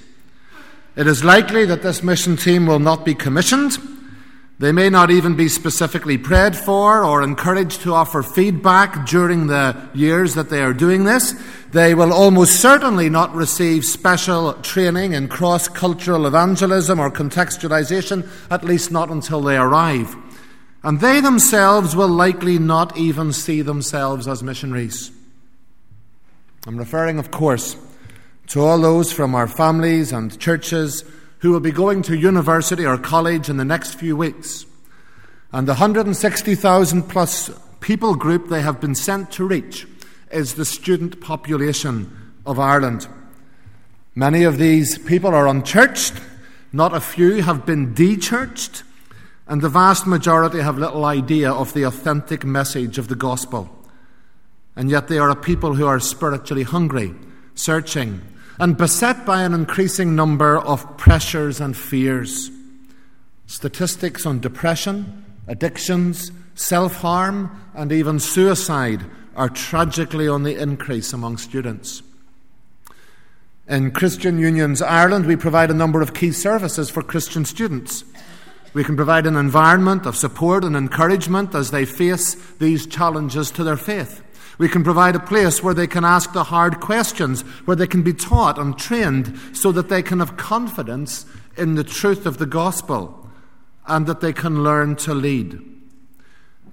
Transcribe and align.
It 0.95 1.05
is 1.05 1.23
likely 1.23 1.65
that 1.65 1.83
this 1.83 2.01
mission 2.01 2.37
team 2.37 2.65
will 2.65 2.79
not 2.79 3.05
be 3.05 3.13
commissioned 3.13 3.77
they 4.57 4.71
may 4.71 4.89
not 4.89 5.11
even 5.11 5.35
be 5.35 5.49
specifically 5.49 6.17
prayed 6.17 6.55
for 6.55 7.03
or 7.03 7.21
encouraged 7.21 7.81
to 7.81 7.93
offer 7.93 8.23
feedback 8.23 9.05
during 9.05 9.47
the 9.47 9.75
years 9.93 10.33
that 10.35 10.49
they 10.49 10.61
are 10.61 10.73
doing 10.73 11.03
this. 11.03 11.33
They 11.71 11.93
will 11.93 12.13
almost 12.13 12.61
certainly 12.61 13.09
not 13.09 13.35
receive 13.35 13.83
special 13.83 14.53
training 14.53 15.11
in 15.11 15.27
cross 15.27 15.67
cultural 15.67 16.25
evangelism 16.25 17.01
or 17.01 17.11
contextualization, 17.11 18.29
at 18.49 18.63
least 18.63 18.91
not 18.91 19.09
until 19.09 19.41
they 19.41 19.57
arrive. 19.57 20.15
And 20.85 20.99
they 20.99 21.19
themselves 21.19 21.95
will 21.95 22.07
likely 22.07 22.59
not 22.59 22.95
even 22.95 23.33
see 23.33 23.63
themselves 23.63 24.27
as 24.27 24.43
missionaries. 24.43 25.11
I'm 26.67 26.77
referring, 26.77 27.17
of 27.17 27.31
course, 27.31 27.75
to 28.49 28.61
all 28.61 28.77
those 28.77 29.11
from 29.11 29.33
our 29.33 29.47
families 29.47 30.11
and 30.11 30.39
churches 30.39 31.03
who 31.39 31.49
will 31.49 31.59
be 31.59 31.71
going 31.71 32.03
to 32.03 32.15
university 32.15 32.85
or 32.85 32.99
college 32.99 33.49
in 33.49 33.57
the 33.57 33.65
next 33.65 33.95
few 33.95 34.15
weeks. 34.15 34.67
And 35.51 35.67
the 35.67 35.73
160,000 35.73 37.03
plus 37.09 37.49
people 37.79 38.13
group 38.13 38.49
they 38.49 38.61
have 38.61 38.79
been 38.79 38.93
sent 38.93 39.31
to 39.31 39.47
reach 39.47 39.87
is 40.31 40.53
the 40.53 40.65
student 40.65 41.19
population 41.19 42.35
of 42.45 42.59
Ireland. 42.59 43.07
Many 44.13 44.43
of 44.43 44.59
these 44.59 44.99
people 44.99 45.33
are 45.33 45.47
unchurched, 45.47 46.13
not 46.71 46.95
a 46.95 47.01
few 47.01 47.41
have 47.41 47.65
been 47.65 47.95
de-churched, 47.95 48.83
and 49.47 49.61
the 49.61 49.69
vast 49.69 50.07
majority 50.07 50.59
have 50.59 50.77
little 50.77 51.05
idea 51.05 51.51
of 51.51 51.73
the 51.73 51.83
authentic 51.83 52.43
message 52.43 52.97
of 52.97 53.07
the 53.07 53.15
gospel. 53.15 53.69
And 54.75 54.89
yet 54.89 55.07
they 55.07 55.19
are 55.19 55.29
a 55.29 55.35
people 55.35 55.75
who 55.75 55.85
are 55.85 55.99
spiritually 55.99 56.63
hungry, 56.63 57.13
searching, 57.53 58.21
and 58.59 58.77
beset 58.77 59.25
by 59.25 59.43
an 59.43 59.53
increasing 59.53 60.15
number 60.15 60.57
of 60.57 60.97
pressures 60.97 61.61
and 61.61 61.75
fears. 61.77 62.49
Statistics 63.45 64.25
on 64.25 64.39
depression, 64.39 65.25
addictions, 65.47 66.31
self 66.55 66.95
harm, 66.95 67.51
and 67.75 67.91
even 67.91 68.19
suicide 68.19 69.05
are 69.35 69.49
tragically 69.49 70.27
on 70.27 70.43
the 70.43 70.59
increase 70.59 71.13
among 71.13 71.37
students. 71.37 72.01
In 73.67 73.91
Christian 73.91 74.39
Unions 74.39 74.81
Ireland, 74.81 75.25
we 75.25 75.35
provide 75.35 75.69
a 75.69 75.75
number 75.75 76.01
of 76.01 76.13
key 76.13 76.31
services 76.31 76.89
for 76.89 77.01
Christian 77.01 77.45
students. 77.45 78.03
We 78.75 78.83
can 78.83 78.97
provide 78.97 79.25
an 79.25 79.37
environment 79.37 80.05
of 80.05 80.17
support 80.17 80.65
and 80.65 80.75
encouragement 80.75 81.55
as 81.55 81.71
they 81.71 81.85
face 81.85 82.35
these 82.59 82.85
challenges 82.85 83.49
to 83.51 83.63
their 83.63 83.77
faith. 83.77 84.21
We 84.57 84.67
can 84.67 84.83
provide 84.83 85.15
a 85.15 85.19
place 85.21 85.63
where 85.63 85.73
they 85.73 85.87
can 85.87 86.03
ask 86.03 86.33
the 86.33 86.43
hard 86.43 86.81
questions, 86.81 87.43
where 87.63 87.77
they 87.77 87.87
can 87.87 88.03
be 88.03 88.11
taught 88.11 88.59
and 88.59 88.77
trained 88.77 89.39
so 89.53 89.71
that 89.71 89.87
they 89.87 90.03
can 90.03 90.19
have 90.19 90.35
confidence 90.35 91.25
in 91.55 91.75
the 91.75 91.85
truth 91.85 92.25
of 92.25 92.37
the 92.37 92.45
gospel 92.45 93.29
and 93.87 94.07
that 94.07 94.19
they 94.19 94.33
can 94.33 94.61
learn 94.61 94.97
to 94.97 95.13
lead. 95.13 95.57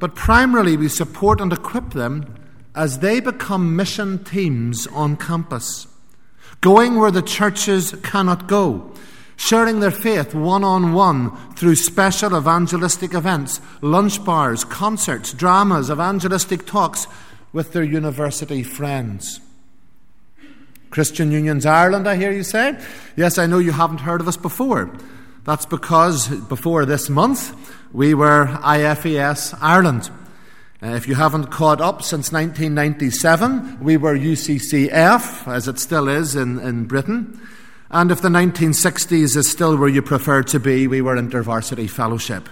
But 0.00 0.16
primarily, 0.16 0.76
we 0.76 0.88
support 0.88 1.40
and 1.40 1.52
equip 1.52 1.90
them 1.90 2.34
as 2.74 2.98
they 2.98 3.20
become 3.20 3.76
mission 3.76 4.24
teams 4.24 4.88
on 4.88 5.16
campus, 5.16 5.86
going 6.62 6.98
where 6.98 7.12
the 7.12 7.22
churches 7.22 7.94
cannot 8.02 8.48
go, 8.48 8.91
sharing 9.36 9.80
their 9.80 9.90
faith 9.90 10.34
one 10.34 10.64
on 10.64 10.92
one 10.92 11.36
through 11.54 11.74
special 11.74 12.36
evangelistic 12.36 13.14
events, 13.14 13.60
lunch 13.80 14.24
bars, 14.24 14.64
concerts, 14.64 15.32
dramas, 15.32 15.90
evangelistic 15.90 16.66
talks 16.66 17.06
with 17.52 17.72
their 17.72 17.82
university 17.82 18.62
friends. 18.62 19.40
Christian 20.90 21.32
Unions 21.32 21.64
Ireland, 21.64 22.06
I 22.06 22.16
hear 22.16 22.32
you 22.32 22.42
say? 22.42 22.78
Yes, 23.16 23.38
I 23.38 23.46
know 23.46 23.58
you 23.58 23.72
haven't 23.72 24.00
heard 24.00 24.20
of 24.20 24.28
us 24.28 24.36
before. 24.36 24.94
That's 25.44 25.66
because 25.66 26.28
before 26.28 26.84
this 26.84 27.08
month, 27.08 27.54
we 27.92 28.14
were 28.14 28.46
IFES 28.46 29.58
Ireland. 29.60 30.10
Uh, 30.82 30.88
if 30.88 31.08
you 31.08 31.14
haven't 31.14 31.46
caught 31.46 31.80
up 31.80 32.02
since 32.02 32.30
1997, 32.30 33.78
we 33.80 33.96
were 33.96 34.16
UCCF, 34.16 35.46
as 35.46 35.68
it 35.68 35.78
still 35.78 36.08
is 36.08 36.36
in, 36.36 36.58
in 36.60 36.84
Britain. 36.84 37.40
And 37.92 38.10
if 38.10 38.22
the 38.22 38.30
1960s 38.30 39.36
is 39.36 39.50
still 39.50 39.76
where 39.76 39.88
you 39.88 40.00
prefer 40.00 40.42
to 40.44 40.58
be, 40.58 40.86
we 40.86 41.02
were 41.02 41.16
InterVarsity 41.16 41.90
Fellowship. 41.90 42.48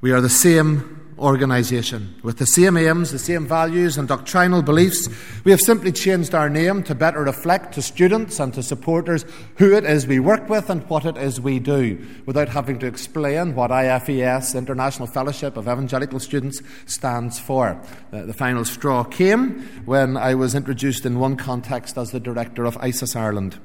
We 0.00 0.12
are 0.12 0.20
the 0.20 0.28
same 0.28 0.94
organisation 1.18 2.14
with 2.22 2.38
the 2.38 2.46
same 2.46 2.76
aims, 2.76 3.10
the 3.10 3.18
same 3.18 3.44
values, 3.44 3.98
and 3.98 4.06
doctrinal 4.06 4.62
beliefs. 4.62 5.08
We 5.42 5.50
have 5.50 5.60
simply 5.60 5.90
changed 5.90 6.32
our 6.32 6.48
name 6.48 6.84
to 6.84 6.94
better 6.94 7.24
reflect 7.24 7.74
to 7.74 7.82
students 7.82 8.38
and 8.38 8.54
to 8.54 8.62
supporters 8.62 9.24
who 9.56 9.74
it 9.74 9.82
is 9.82 10.06
we 10.06 10.20
work 10.20 10.48
with 10.48 10.70
and 10.70 10.88
what 10.88 11.04
it 11.04 11.16
is 11.16 11.40
we 11.40 11.58
do, 11.58 11.98
without 12.24 12.50
having 12.50 12.78
to 12.78 12.86
explain 12.86 13.56
what 13.56 13.72
IFES, 13.72 14.56
International 14.56 15.08
Fellowship 15.08 15.56
of 15.56 15.66
Evangelical 15.66 16.20
Students, 16.20 16.62
stands 16.86 17.40
for. 17.40 17.82
The 18.12 18.32
final 18.32 18.64
straw 18.64 19.02
came 19.02 19.62
when 19.86 20.16
I 20.16 20.36
was 20.36 20.54
introduced 20.54 21.04
in 21.04 21.18
one 21.18 21.34
context 21.34 21.98
as 21.98 22.12
the 22.12 22.20
director 22.20 22.64
of 22.64 22.76
ISIS 22.76 23.16
Ireland. 23.16 23.58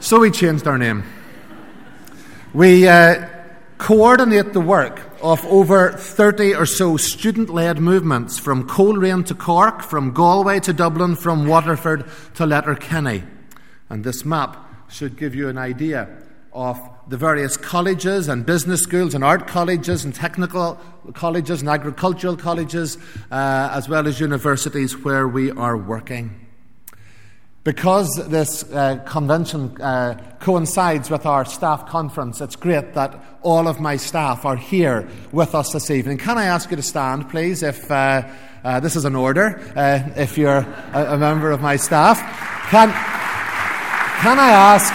So 0.00 0.20
we 0.20 0.30
changed 0.30 0.66
our 0.66 0.78
name. 0.78 1.04
We. 2.52 2.88
Uh, 2.88 3.28
coordinate 3.78 4.52
the 4.52 4.60
work 4.60 5.00
of 5.22 5.44
over 5.46 5.92
30 5.92 6.54
or 6.54 6.66
so 6.66 6.96
student 6.96 7.48
led 7.48 7.78
movements 7.78 8.38
from 8.38 8.66
Coleraine 8.68 9.24
to 9.24 9.34
Cork, 9.34 9.82
from 9.82 10.12
Galway 10.12 10.60
to 10.60 10.72
Dublin, 10.72 11.16
from 11.16 11.46
Waterford 11.46 12.04
to 12.34 12.44
Letterkenny. 12.44 13.24
And 13.88 14.04
this 14.04 14.24
map 14.24 14.56
should 14.90 15.16
give 15.16 15.34
you 15.34 15.48
an 15.48 15.58
idea 15.58 16.08
of 16.52 16.78
the 17.08 17.16
various 17.16 17.56
colleges 17.56 18.28
and 18.28 18.44
business 18.44 18.82
schools 18.82 19.14
and 19.14 19.24
art 19.24 19.46
colleges 19.46 20.04
and 20.04 20.14
technical 20.14 20.78
colleges 21.14 21.60
and 21.60 21.70
agricultural 21.70 22.36
colleges, 22.36 22.98
uh, 23.30 23.70
as 23.72 23.88
well 23.88 24.06
as 24.06 24.20
universities 24.20 25.04
where 25.04 25.26
we 25.26 25.50
are 25.52 25.76
working. 25.76 26.47
Because 27.68 28.16
this 28.28 28.64
uh, 28.72 28.96
convention 29.04 29.76
uh, 29.82 30.18
coincides 30.40 31.10
with 31.10 31.26
our 31.26 31.44
staff 31.44 31.86
conference, 31.86 32.40
it's 32.40 32.56
great 32.56 32.94
that 32.94 33.22
all 33.42 33.68
of 33.68 33.78
my 33.78 33.98
staff 33.98 34.46
are 34.46 34.56
here 34.56 35.06
with 35.32 35.54
us 35.54 35.74
this 35.74 35.90
evening. 35.90 36.16
Can 36.16 36.38
I 36.38 36.44
ask 36.44 36.70
you 36.70 36.76
to 36.78 36.82
stand, 36.82 37.28
please, 37.28 37.62
if 37.62 37.90
uh, 37.90 38.26
uh 38.64 38.80
this 38.80 38.96
is 38.96 39.04
an 39.04 39.14
order, 39.14 39.60
uh, 39.76 40.00
if 40.16 40.38
you're 40.38 40.64
a, 40.94 41.14
a, 41.14 41.18
member 41.18 41.50
of 41.50 41.60
my 41.60 41.76
staff? 41.76 42.18
Can, 42.70 42.88
can 44.22 44.38
I 44.38 44.48
ask? 44.48 44.90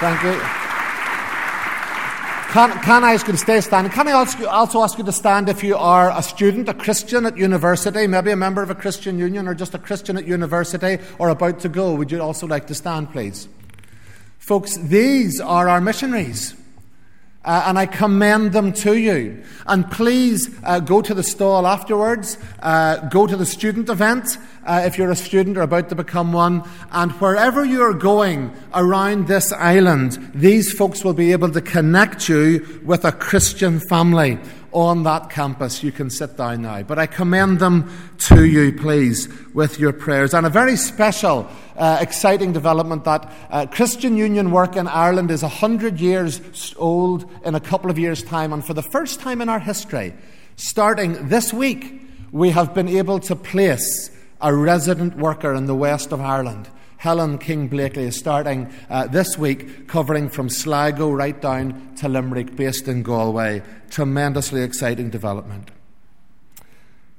Thank 0.00 0.22
you. 0.22 0.63
Can, 2.54 2.70
can 2.82 3.02
I 3.02 3.14
ask 3.14 3.26
you 3.26 3.32
to 3.32 3.36
stay 3.36 3.60
standing? 3.60 3.92
Can 3.92 4.06
I 4.06 4.12
also, 4.12 4.46
also 4.46 4.82
ask 4.84 4.96
you 4.96 5.02
to 5.02 5.10
stand 5.10 5.48
if 5.48 5.64
you 5.64 5.76
are 5.76 6.16
a 6.16 6.22
student, 6.22 6.68
a 6.68 6.74
Christian 6.74 7.26
at 7.26 7.36
university, 7.36 8.06
maybe 8.06 8.30
a 8.30 8.36
member 8.36 8.62
of 8.62 8.70
a 8.70 8.76
Christian 8.76 9.18
union, 9.18 9.48
or 9.48 9.54
just 9.54 9.74
a 9.74 9.78
Christian 9.78 10.16
at 10.16 10.24
university, 10.24 10.98
or 11.18 11.30
about 11.30 11.58
to 11.58 11.68
go? 11.68 11.96
Would 11.96 12.12
you 12.12 12.22
also 12.22 12.46
like 12.46 12.68
to 12.68 12.74
stand, 12.76 13.10
please? 13.10 13.48
Folks, 14.38 14.76
these 14.76 15.40
are 15.40 15.68
our 15.68 15.80
missionaries. 15.80 16.54
Uh, 17.44 17.64
and 17.66 17.78
I 17.78 17.86
commend 17.86 18.52
them 18.52 18.72
to 18.72 18.96
you. 18.96 19.42
And 19.66 19.90
please 19.90 20.50
uh, 20.64 20.80
go 20.80 21.02
to 21.02 21.12
the 21.12 21.22
stall 21.22 21.66
afterwards, 21.66 22.38
uh, 22.60 23.08
go 23.08 23.26
to 23.26 23.36
the 23.36 23.44
student 23.44 23.88
event 23.90 24.38
uh, 24.66 24.82
if 24.86 24.96
you're 24.96 25.10
a 25.10 25.16
student 25.16 25.56
or 25.58 25.62
about 25.62 25.88
to 25.90 25.94
become 25.94 26.32
one, 26.32 26.66
and 26.90 27.12
wherever 27.12 27.64
you're 27.64 27.94
going 27.94 28.50
around 28.72 29.28
this 29.28 29.52
island, 29.52 30.30
these 30.34 30.72
folks 30.72 31.04
will 31.04 31.12
be 31.12 31.32
able 31.32 31.50
to 31.50 31.60
connect 31.60 32.28
you 32.28 32.80
with 32.84 33.04
a 33.04 33.12
Christian 33.12 33.78
family 33.78 34.38
on 34.74 35.04
that 35.04 35.30
campus. 35.30 35.82
You 35.82 35.92
can 35.92 36.10
sit 36.10 36.36
down 36.36 36.62
now. 36.62 36.82
But 36.82 36.98
I 36.98 37.06
commend 37.06 37.60
them 37.60 37.90
to 38.18 38.44
you, 38.44 38.72
please, 38.72 39.28
with 39.54 39.78
your 39.78 39.92
prayers. 39.92 40.34
And 40.34 40.44
a 40.44 40.50
very 40.50 40.76
special, 40.76 41.48
uh, 41.76 41.98
exciting 42.00 42.52
development 42.52 43.04
that 43.04 43.32
uh, 43.50 43.66
Christian 43.66 44.16
Union 44.16 44.50
work 44.50 44.76
in 44.76 44.88
Ireland 44.88 45.30
is 45.30 45.42
100 45.42 46.00
years 46.00 46.74
old 46.76 47.30
in 47.44 47.54
a 47.54 47.60
couple 47.60 47.90
of 47.90 47.98
years' 47.98 48.22
time. 48.22 48.52
And 48.52 48.64
for 48.64 48.74
the 48.74 48.82
first 48.82 49.20
time 49.20 49.40
in 49.40 49.48
our 49.48 49.60
history, 49.60 50.12
starting 50.56 51.28
this 51.28 51.52
week, 51.52 52.02
we 52.32 52.50
have 52.50 52.74
been 52.74 52.88
able 52.88 53.20
to 53.20 53.36
place 53.36 54.10
a 54.40 54.52
resident 54.52 55.16
worker 55.16 55.54
in 55.54 55.66
the 55.66 55.74
west 55.74 56.12
of 56.12 56.20
Ireland. 56.20 56.68
Helen 56.96 57.38
King 57.38 57.68
Blakely 57.68 58.04
is 58.04 58.16
starting 58.16 58.72
uh, 58.88 59.06
this 59.06 59.36
week, 59.36 59.88
covering 59.88 60.28
from 60.28 60.48
Sligo 60.48 61.10
right 61.10 61.40
down 61.40 61.94
to 61.96 62.08
Limerick, 62.08 62.56
based 62.56 62.88
in 62.88 63.02
Galway. 63.02 63.62
Tremendously 63.90 64.62
exciting 64.62 65.10
development. 65.10 65.70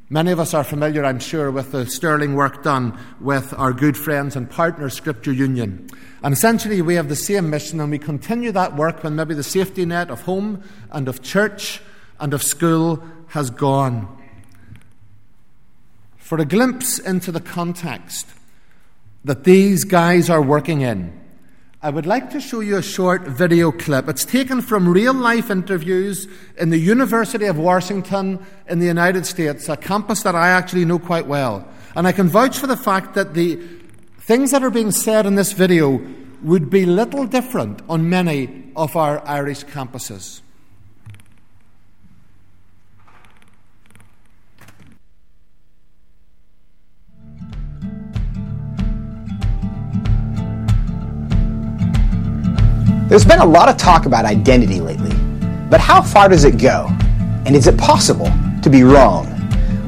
Many 0.09 0.31
of 0.31 0.39
us 0.39 0.53
are 0.53 0.63
familiar, 0.63 1.03
I'm 1.03 1.19
sure, 1.19 1.49
with 1.49 1.71
the 1.71 1.87
sterling 1.87 2.35
work 2.35 2.61
done 2.61 2.97
with 3.19 3.53
our 3.57 3.73
good 3.73 3.97
friends 3.97 4.35
and 4.35 4.49
partners, 4.49 4.93
Scripture 4.93 5.33
Union. 5.33 5.89
And 6.21 6.31
essentially, 6.31 6.81
we 6.83 6.93
have 6.95 7.09
the 7.09 7.15
same 7.15 7.49
mission, 7.49 7.79
and 7.79 7.89
we 7.89 7.97
continue 7.97 8.51
that 8.51 8.75
work 8.75 9.03
when 9.03 9.15
maybe 9.15 9.33
the 9.33 9.43
safety 9.43 9.83
net 9.83 10.11
of 10.11 10.21
home 10.21 10.63
and 10.91 11.07
of 11.07 11.23
church 11.23 11.81
and 12.19 12.35
of 12.35 12.43
school 12.43 13.03
has 13.29 13.49
gone. 13.49 14.07
For 16.17 16.39
a 16.39 16.45
glimpse 16.45 16.99
into 16.99 17.31
the 17.31 17.41
context 17.41 18.27
that 19.25 19.43
these 19.43 19.83
guys 19.83 20.29
are 20.29 20.41
working 20.41 20.81
in. 20.81 21.11
I 21.81 21.89
would 21.89 22.05
like 22.05 22.29
to 22.31 22.39
show 22.39 22.59
you 22.59 22.77
a 22.77 22.83
short 22.83 23.23
video 23.23 23.71
clip. 23.71 24.07
It's 24.07 24.23
taken 24.23 24.61
from 24.61 24.87
real 24.87 25.13
life 25.13 25.49
interviews 25.49 26.27
in 26.57 26.69
the 26.69 26.77
University 26.77 27.45
of 27.45 27.57
Washington 27.57 28.43
in 28.69 28.79
the 28.79 28.85
United 28.85 29.25
States, 29.25 29.67
a 29.67 29.77
campus 29.77 30.21
that 30.23 30.35
I 30.35 30.49
actually 30.49 30.85
know 30.85 30.99
quite 30.99 31.25
well. 31.25 31.67
And 31.95 32.07
I 32.07 32.11
can 32.11 32.29
vouch 32.29 32.59
for 32.59 32.67
the 32.67 32.77
fact 32.77 33.15
that 33.15 33.33
the 33.33 33.59
things 34.19 34.51
that 34.51 34.63
are 34.63 34.69
being 34.71 34.91
said 34.91 35.25
in 35.25 35.35
this 35.35 35.53
video 35.53 36.01
would 36.43 36.69
be 36.69 36.85
little 36.85 37.25
different 37.25 37.81
on 37.89 38.09
many 38.09 38.71
of 38.75 38.95
our 38.95 39.27
Irish 39.27 39.63
campuses. 39.65 40.41
There's 53.15 53.23
been 53.23 53.39
a 53.39 53.45
lot 53.45 53.69
of 53.69 53.77
talk 53.77 54.05
about 54.05 54.25
identity 54.25 54.81
lately, 54.81 55.15
but 55.69 55.79
how 55.79 56.01
far 56.01 56.27
does 56.27 56.43
it 56.43 56.57
go? 56.57 56.87
And 57.45 57.55
is 57.55 57.65
it 57.65 57.77
possible 57.77 58.29
to 58.61 58.69
be 58.69 58.83
wrong? 58.83 59.25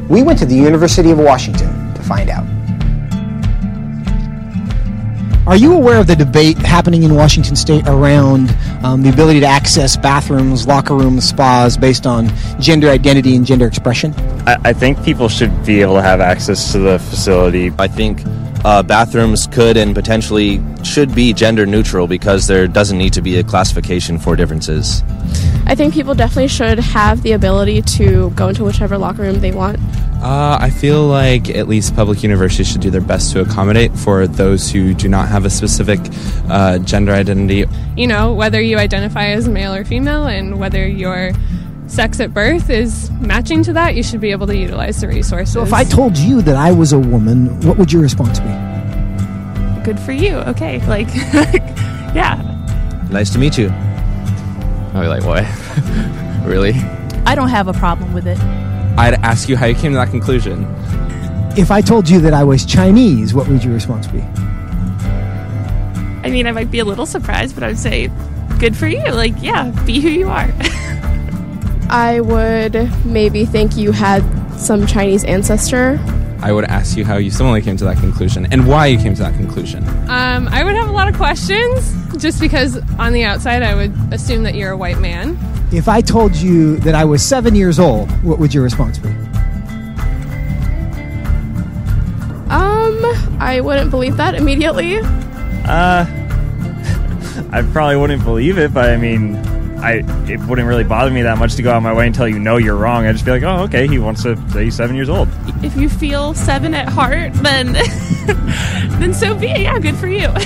We 0.08 0.24
went 0.24 0.40
to 0.40 0.46
the 0.46 0.56
University 0.56 1.12
of 1.12 1.20
Washington 1.20 1.94
to 1.94 2.02
find 2.04 2.30
out. 2.30 2.46
Are 5.46 5.58
you 5.58 5.74
aware 5.74 6.00
of 6.00 6.08
the 6.08 6.16
debate 6.16 6.58
happening 6.58 7.04
in 7.04 7.16
Washington 7.16 7.58
state 7.58 7.86
around 7.86 8.56
um, 8.86 9.04
the 9.04 9.10
ability 9.10 9.42
to 9.42 9.46
access 9.46 9.98
bathrooms, 9.98 10.66
locker 10.66 10.96
rooms, 10.96 11.28
spas 11.28 11.76
based 11.76 12.08
on 12.08 12.30
gender 12.62 12.88
identity 12.88 13.36
and 13.36 13.46
gender 13.46 13.68
expression? 13.68 14.14
I, 14.48 14.56
I 14.64 14.72
think 14.72 15.04
people 15.04 15.28
should 15.28 15.66
be 15.66 15.82
able 15.82 15.96
to 15.96 16.02
have 16.02 16.22
access 16.22 16.72
to 16.72 16.80
the 16.80 16.98
facility. 17.00 17.74
I 17.78 17.90
think 17.90 18.24
uh, 18.68 18.84
bathrooms 18.84 19.48
could 19.48 19.78
and 19.78 19.96
potentially 19.96 20.62
should 20.84 21.16
be 21.16 21.32
gender 21.32 21.66
neutral 21.66 22.06
because 22.06 22.48
there 22.48 22.68
doesn't 22.68 22.98
need 22.98 23.14
to 23.14 23.22
be 23.22 23.38
a 23.38 23.44
classification 23.44 24.20
for 24.20 24.36
differences. 24.36 25.04
I 25.66 25.74
think 25.74 25.94
people 25.94 26.14
definitely 26.14 26.50
should 26.50 26.78
have 26.78 27.24
the 27.24 27.32
ability 27.32 27.82
to 27.84 28.30
go 28.32 28.50
into 28.50 28.66
whichever 28.66 28.98
locker 28.98 29.22
room 29.22 29.40
they 29.40 29.54
want. 29.54 29.80
Uh, 30.22 30.58
I 30.60 30.70
feel 30.70 31.08
like 31.08 31.50
at 31.50 31.70
least 31.70 31.96
public 31.96 32.24
universities 32.24 32.68
should 32.70 32.82
do 32.82 32.90
their 32.90 33.00
best 33.00 33.32
to 33.32 33.40
accommodate 33.40 33.94
for 33.94 34.28
those 34.28 34.70
who 34.70 34.94
do 34.94 35.08
not 35.08 35.30
have 35.30 35.46
a 35.46 35.50
specific 35.50 36.02
uh, 36.50 36.80
gender 36.80 37.14
identity. 37.14 37.64
You 37.96 38.08
know, 38.08 38.34
whether 38.34 38.60
you 38.60 38.78
identify 38.78 39.28
as 39.28 39.48
male 39.48 39.74
or 39.74 39.86
female 39.86 40.26
and 40.26 40.60
whether 40.60 40.86
your 40.86 41.32
sex 41.88 42.20
at 42.20 42.34
birth 42.34 42.70
is 42.70 43.10
matching 43.20 43.64
to 43.64 43.74
that, 43.74 43.96
you 43.96 44.04
should 44.04 44.22
be 44.22 44.32
able 44.32 44.48
to 44.48 44.56
utilize 44.56 45.02
the 45.02 45.08
resources. 45.08 45.54
So 45.54 45.64
if 45.64 45.74
I 45.74 45.84
told 45.84 46.18
you 46.18 46.42
that 46.44 46.56
I 46.56 46.72
was 46.72 46.94
a 46.94 47.00
woman, 47.00 47.60
what 47.62 47.78
would 47.78 47.92
your 47.92 48.02
response 48.02 48.40
be? 48.40 48.50
Good 49.84 50.00
for 50.00 50.12
you. 50.12 50.36
Okay. 50.38 50.78
Like, 50.88 51.14
yeah. 52.16 52.42
Nice 53.10 53.30
to 53.32 53.40
meet 53.40 53.58
you. 53.58 53.70
I'd 53.70 55.02
be 55.02 55.08
like, 55.08 55.24
what? 55.24 55.44
really? 56.46 56.74
I 57.26 57.36
don't 57.36 57.50
have 57.50 57.68
a 57.68 57.74
problem 57.74 58.14
with 58.14 58.26
it. 58.26 58.40
I'd 58.98 59.16
ask 59.22 59.48
you 59.48 59.58
how 59.58 59.66
you 59.66 59.76
came 59.76 59.92
to 59.92 59.98
that 59.98 60.10
conclusion. 60.10 60.66
If 61.58 61.72
I 61.72 61.82
told 61.82 62.10
you 62.10 62.20
that 62.22 62.34
I 62.34 62.44
was 62.44 62.66
Chinese, 62.66 63.34
what 63.34 63.48
would 63.48 63.64
your 63.64 63.74
response 63.74 64.08
be? 64.08 64.22
I 66.24 66.30
mean, 66.30 66.48
I 66.48 66.52
might 66.52 66.72
be 66.72 66.80
a 66.80 66.86
little 66.86 67.06
surprised, 67.06 67.54
but 67.56 67.64
I 67.64 67.68
would 67.68 67.78
say, 67.78 68.10
good 68.60 68.76
for 68.76 68.88
you. 68.88 69.04
Like, 69.12 69.42
yeah, 69.42 69.72
be 69.86 70.00
who 70.00 70.10
you 70.10 70.30
are. 70.30 70.52
I 71.90 72.20
would 72.20 73.06
maybe 73.06 73.46
think 73.46 73.78
you 73.78 73.92
had 73.92 74.22
some 74.60 74.86
Chinese 74.86 75.24
ancestor. 75.24 76.00
I 76.42 76.52
would 76.52 76.66
ask 76.66 76.98
you 76.98 77.06
how 77.06 77.18
you 77.18 77.32
similarly 77.32 77.62
came 77.62 77.78
to 77.78 77.86
that 77.86 77.98
conclusion 77.98 78.48
and 78.52 78.68
why 78.68 78.88
you 78.88 78.98
came 78.98 79.16
to 79.16 79.22
that 79.22 79.36
conclusion. 79.36 79.88
Um, 80.10 80.48
I 80.50 80.64
would 80.64 80.76
have 80.76 80.90
a 80.90 80.92
lot 80.92 81.08
of 81.08 81.16
questions 81.16 81.94
just 82.22 82.40
because 82.40 82.78
on 83.00 83.14
the 83.14 83.24
outside 83.24 83.64
I 83.64 83.74
would 83.74 83.94
assume 84.14 84.44
that 84.44 84.56
you're 84.56 84.72
a 84.72 84.78
white 84.78 85.00
man. 85.00 85.38
If 85.72 85.88
I 85.88 86.02
told 86.02 86.36
you 86.36 86.78
that 86.78 86.96
I 86.96 87.06
was 87.06 87.24
seven 87.24 87.56
years 87.56 87.80
old, 87.80 88.12
what 88.24 88.40
would 88.40 88.54
your 88.54 88.64
response 88.64 88.98
be? 88.98 89.10
Um, 92.50 93.04
I 93.40 93.60
wouldn't 93.62 93.92
believe 93.92 94.18
that 94.18 94.36
immediately. 94.36 95.00
Uh, 95.00 96.06
I 97.52 97.68
probably 97.72 97.98
wouldn't 97.98 98.24
believe 98.24 98.58
it, 98.58 98.74
but 98.74 98.90
I 98.90 98.98
mean, 98.98 99.36
I 99.80 100.04
it 100.30 100.40
wouldn't 100.48 100.68
really 100.68 100.84
bother 100.84 101.12
me 101.12 101.22
that 101.22 101.38
much 101.38 101.56
to 101.56 101.62
go 101.62 101.72
out 101.72 101.84
my 101.84 101.94
way 101.94 102.06
and 102.08 102.16
tell 102.16 102.28
you 102.28 102.40
no, 102.40 102.58
you're 102.58 102.76
wrong. 102.76 103.06
I'd 103.06 103.14
just 103.14 103.26
be 103.26 103.32
like, 103.32 103.44
oh, 103.44 103.64
okay, 103.64 103.88
he 103.88 104.00
wants 104.00 104.24
to 104.24 104.36
say 104.52 104.66
he's 104.66 104.76
seven 104.76 104.96
years 104.96 105.10
old. 105.10 105.30
If 105.64 105.76
you 105.78 105.88
feel 105.90 106.34
seven 106.34 106.74
at 106.74 106.90
heart, 106.90 107.34
then 107.36 107.74
then 109.00 109.14
so 109.14 109.36
be 109.38 109.48
it. 109.48 109.62
Yeah, 109.62 109.80
good 109.80 109.96
for 109.96 110.08
you. 110.08 110.30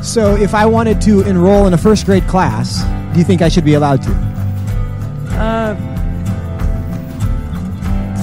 So 0.00 0.36
if 0.36 0.54
I 0.54 0.64
wanted 0.64 1.00
to 1.02 1.22
enroll 1.22 1.66
in 1.66 1.74
a 1.74 1.76
first 1.76 2.06
grade 2.06 2.26
class, 2.28 2.84
do 3.12 3.18
you 3.18 3.24
think 3.24 3.42
I 3.42 3.48
should 3.48 3.64
be 3.64 3.74
allowed 3.74 4.00
to? 4.04 4.12
Uh, 5.32 5.74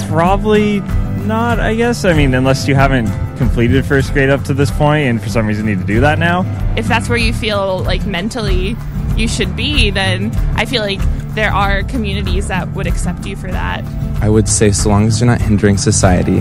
probably 0.07 0.79
not. 1.27 1.59
I 1.59 1.75
guess. 1.75 2.05
I 2.05 2.13
mean, 2.13 2.33
unless 2.33 2.65
you 2.67 2.75
haven't 2.75 3.07
completed 3.37 3.85
first 3.85 4.13
grade 4.13 4.29
up 4.29 4.43
to 4.45 4.53
this 4.53 4.71
point, 4.71 5.09
and 5.09 5.21
for 5.21 5.29
some 5.29 5.45
reason 5.45 5.65
need 5.65 5.79
to 5.79 5.85
do 5.85 5.99
that 5.99 6.17
now. 6.17 6.43
if 6.77 6.87
that's 6.87 7.09
where 7.09 7.17
you 7.17 7.33
feel 7.33 7.79
like 7.83 8.05
mentally 8.05 8.75
you 9.17 9.27
should 9.27 9.55
be, 9.55 9.89
then 9.89 10.35
I 10.55 10.65
feel 10.65 10.81
like 10.81 10.99
there 11.35 11.51
are 11.51 11.83
communities 11.83 12.47
that 12.47 12.69
would 12.69 12.87
accept 12.87 13.25
you 13.25 13.35
for 13.35 13.51
that. 13.51 13.83
I 14.21 14.29
would 14.29 14.47
say, 14.47 14.71
so 14.71 14.89
long 14.89 15.07
as 15.07 15.19
you're 15.19 15.27
not 15.27 15.41
hindering 15.41 15.77
society 15.77 16.39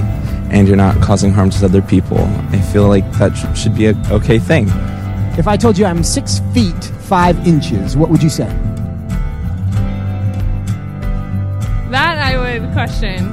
and 0.51 0.69
you're 0.69 0.77
not 0.77 1.01
causing 1.03 1.33
harm 1.33 1.51
to 1.51 1.65
other 1.65 1.83
people, 1.83 2.19
I 2.51 2.61
feel 2.61 2.89
like 2.89 3.11
that 3.13 3.35
sh- 3.35 3.61
should 3.61 3.75
be 3.75 3.87
a 3.87 3.95
okay 4.11 4.39
thing. 4.39 4.69
If 5.37 5.49
I 5.49 5.57
told 5.57 5.77
you 5.77 5.85
I'm 5.85 6.05
six 6.05 6.41
feet 6.53 6.85
five 7.01 7.47
inches, 7.47 7.97
what 7.97 8.09
would 8.11 8.23
you 8.23 8.31
say? 8.31 8.47
That 11.91 12.19
I 12.19 12.39
would 12.39 12.73
question 12.73 13.25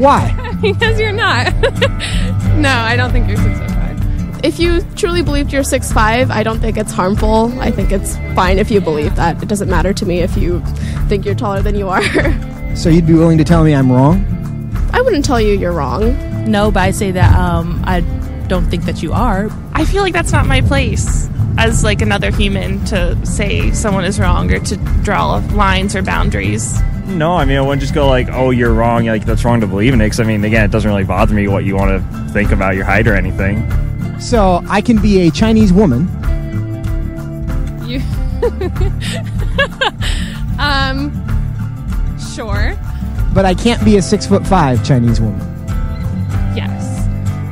Why? 0.00 0.56
because 0.62 0.98
you're 0.98 1.12
not. 1.12 1.54
no, 2.56 2.70
I 2.70 2.96
don't 2.96 3.12
think 3.12 3.28
you're 3.28 3.36
six 3.36 3.58
foot 3.58 3.70
five. 3.70 3.77
If 4.44 4.60
you 4.60 4.82
truly 4.94 5.22
believed 5.22 5.52
you're 5.52 5.62
6'5, 5.62 6.30
I 6.30 6.42
don't 6.42 6.60
think 6.60 6.76
it's 6.76 6.92
harmful. 6.92 7.52
I 7.60 7.70
think 7.70 7.90
it's 7.90 8.16
fine 8.34 8.58
if 8.58 8.70
you 8.70 8.80
believe 8.80 9.16
that. 9.16 9.42
It 9.42 9.48
doesn't 9.48 9.68
matter 9.68 9.92
to 9.92 10.06
me 10.06 10.20
if 10.20 10.36
you 10.36 10.60
think 11.08 11.24
you're 11.24 11.34
taller 11.34 11.60
than 11.60 11.74
you 11.74 11.88
are. 11.88 12.02
so 12.76 12.88
you'd 12.88 13.06
be 13.06 13.14
willing 13.14 13.38
to 13.38 13.44
tell 13.44 13.64
me 13.64 13.74
I'm 13.74 13.90
wrong? 13.90 14.24
I 14.92 15.00
wouldn't 15.00 15.24
tell 15.24 15.40
you 15.40 15.54
you're 15.54 15.72
wrong. 15.72 16.50
No, 16.50 16.70
but 16.70 16.80
I 16.80 16.92
say 16.92 17.10
that 17.10 17.36
um, 17.36 17.82
I 17.84 18.00
don't 18.46 18.68
think 18.70 18.84
that 18.84 19.02
you 19.02 19.12
are. 19.12 19.48
I 19.74 19.84
feel 19.84 20.02
like 20.02 20.12
that's 20.12 20.32
not 20.32 20.46
my 20.46 20.60
place 20.60 21.28
as 21.58 21.82
like 21.82 22.00
another 22.00 22.30
human 22.30 22.84
to 22.86 23.26
say 23.26 23.72
someone 23.72 24.04
is 24.04 24.20
wrong 24.20 24.50
or 24.52 24.60
to 24.60 24.76
draw 25.02 25.36
lines 25.52 25.96
or 25.96 26.02
boundaries. 26.02 26.80
No, 27.06 27.34
I 27.34 27.44
mean, 27.44 27.56
I 27.56 27.60
wouldn't 27.62 27.80
just 27.80 27.94
go 27.94 28.06
like, 28.06 28.28
oh, 28.30 28.50
you're 28.50 28.72
wrong. 28.72 29.06
Like 29.06 29.24
that's 29.24 29.44
wrong 29.44 29.60
to 29.60 29.66
believe 29.66 29.92
in 29.94 30.00
it. 30.00 30.04
Because 30.04 30.20
I 30.20 30.24
mean, 30.24 30.44
again, 30.44 30.64
it 30.64 30.70
doesn't 30.70 30.88
really 30.88 31.04
bother 31.04 31.34
me 31.34 31.48
what 31.48 31.64
you 31.64 31.74
want 31.74 31.90
to 31.90 32.32
think 32.32 32.52
about 32.52 32.76
your 32.76 32.84
height 32.84 33.08
or 33.08 33.14
anything. 33.14 33.66
So 34.20 34.62
I 34.68 34.80
can 34.80 35.00
be 35.00 35.28
a 35.28 35.30
Chinese 35.30 35.72
woman. 35.72 36.08
You 37.86 38.00
Um, 40.58 41.12
sure. 42.34 42.76
But 43.32 43.44
I 43.44 43.54
can't 43.54 43.84
be 43.84 43.96
a 43.96 44.02
six 44.02 44.26
foot 44.26 44.46
five 44.46 44.84
Chinese 44.84 45.20
woman. 45.20 45.40
Yes. 46.56 47.06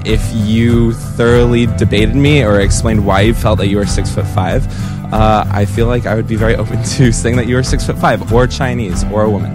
If 0.04 0.20
you 0.35 0.92
thoroughly 0.92 1.66
debated 1.66 2.16
me 2.16 2.42
or 2.42 2.61
explained 2.61 3.06
why 3.06 3.23
you 3.23 3.35
felt 3.35 3.58
that 3.58 3.68
you 3.68 3.76
were 3.76 3.87
six 3.87 4.12
foot 4.12 4.26
five, 4.26 4.66
uh, 5.12 5.44
I 5.49 5.64
feel 5.64 5.87
like 5.87 6.06
I 6.06 6.14
would 6.16 6.26
be 6.26 6.37
very 6.37 6.56
open 6.62 6.82
to 6.82 7.12
saying 7.12 7.37
that 7.37 7.46
you 7.46 7.54
were 7.54 7.62
six 7.62 7.87
foot 7.87 7.99
five, 7.99 8.32
or 8.32 8.46
Chinese, 8.46 9.04
or 9.04 9.23
a 9.23 9.30
woman. 9.30 9.54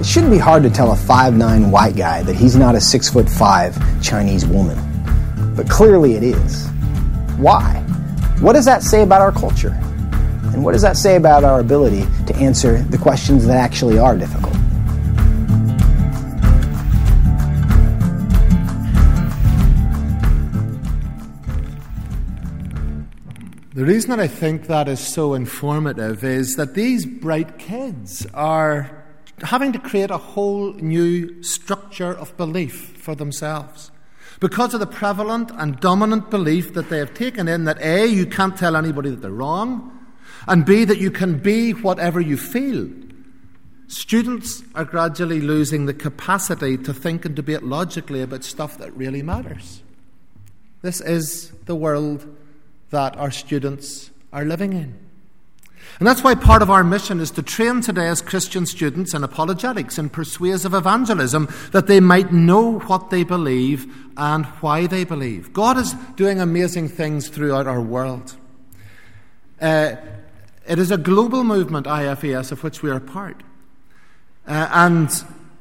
It 0.00 0.06
shouldn't 0.06 0.32
be 0.32 0.38
hard 0.38 0.62
to 0.62 0.70
tell 0.70 0.92
a 0.92 0.96
5'9 0.96 1.70
white 1.70 1.94
guy 1.94 2.22
that 2.22 2.34
he's 2.34 2.56
not 2.56 2.74
a 2.74 2.80
6 2.80 3.10
foot 3.10 3.28
5 3.28 4.02
Chinese 4.02 4.46
woman. 4.46 4.78
But 5.54 5.68
clearly 5.68 6.14
it 6.14 6.22
is. 6.22 6.66
Why? 7.36 7.74
What 8.40 8.54
does 8.54 8.64
that 8.64 8.82
say 8.82 9.02
about 9.02 9.20
our 9.20 9.30
culture? 9.30 9.78
And 10.54 10.64
what 10.64 10.72
does 10.72 10.80
that 10.80 10.96
say 10.96 11.16
about 11.16 11.44
our 11.44 11.60
ability 11.60 12.06
to 12.28 12.34
answer 12.36 12.78
the 12.84 12.96
questions 12.96 13.46
that 13.46 13.58
actually 13.58 13.98
are 13.98 14.16
difficult? 14.16 14.54
The 23.74 23.84
reason 23.84 24.08
that 24.08 24.20
I 24.20 24.28
think 24.28 24.66
that 24.68 24.88
is 24.88 24.98
so 24.98 25.34
informative 25.34 26.24
is 26.24 26.56
that 26.56 26.72
these 26.72 27.04
bright 27.04 27.58
kids 27.58 28.26
are 28.32 28.96
having 29.42 29.72
to 29.72 29.78
create 29.78 30.10
a 30.10 30.18
whole 30.18 30.72
new 30.74 31.42
structure 31.42 32.12
of 32.12 32.36
belief 32.36 32.96
for 32.96 33.14
themselves. 33.14 33.90
Because 34.40 34.72
of 34.72 34.80
the 34.80 34.86
prevalent 34.86 35.50
and 35.54 35.78
dominant 35.80 36.30
belief 36.30 36.74
that 36.74 36.88
they 36.88 36.98
have 36.98 37.14
taken 37.14 37.48
in 37.48 37.64
that 37.64 37.80
A, 37.80 38.06
you 38.06 38.26
can't 38.26 38.56
tell 38.56 38.76
anybody 38.76 39.10
that 39.10 39.20
they're 39.20 39.30
wrong, 39.30 39.98
and 40.48 40.64
B, 40.64 40.84
that 40.84 40.98
you 40.98 41.10
can 41.10 41.38
be 41.38 41.72
whatever 41.72 42.20
you 42.20 42.36
feel. 42.36 42.88
Students 43.88 44.62
are 44.74 44.84
gradually 44.84 45.40
losing 45.40 45.86
the 45.86 45.94
capacity 45.94 46.78
to 46.78 46.94
think 46.94 47.24
and 47.24 47.34
debate 47.34 47.62
logically 47.62 48.22
about 48.22 48.44
stuff 48.44 48.78
that 48.78 48.96
really 48.96 49.22
matters. 49.22 49.82
This 50.80 51.00
is 51.00 51.50
the 51.66 51.74
world 51.74 52.24
that 52.90 53.16
our 53.16 53.30
students 53.30 54.10
are 54.32 54.44
living 54.44 54.72
in. 54.72 55.09
And 56.00 56.06
that's 56.06 56.24
why 56.24 56.34
part 56.34 56.62
of 56.62 56.70
our 56.70 56.82
mission 56.82 57.20
is 57.20 57.30
to 57.32 57.42
train 57.42 57.82
today's 57.82 58.22
Christian 58.22 58.64
students 58.64 59.12
in 59.12 59.22
apologetics 59.22 59.98
and 59.98 60.10
persuasive 60.10 60.72
evangelism 60.72 61.46
that 61.72 61.88
they 61.88 62.00
might 62.00 62.32
know 62.32 62.78
what 62.80 63.10
they 63.10 63.22
believe 63.22 63.94
and 64.16 64.46
why 64.46 64.86
they 64.86 65.04
believe. 65.04 65.52
God 65.52 65.76
is 65.76 65.92
doing 66.16 66.40
amazing 66.40 66.88
things 66.88 67.28
throughout 67.28 67.66
our 67.66 67.82
world. 67.82 68.34
Uh, 69.60 69.96
it 70.66 70.78
is 70.78 70.90
a 70.90 70.96
global 70.96 71.44
movement, 71.44 71.86
IFES, 71.86 72.50
of 72.50 72.64
which 72.64 72.82
we 72.82 72.90
are 72.90 73.00
part. 73.00 73.42
Uh, 74.46 74.68
and 74.72 75.10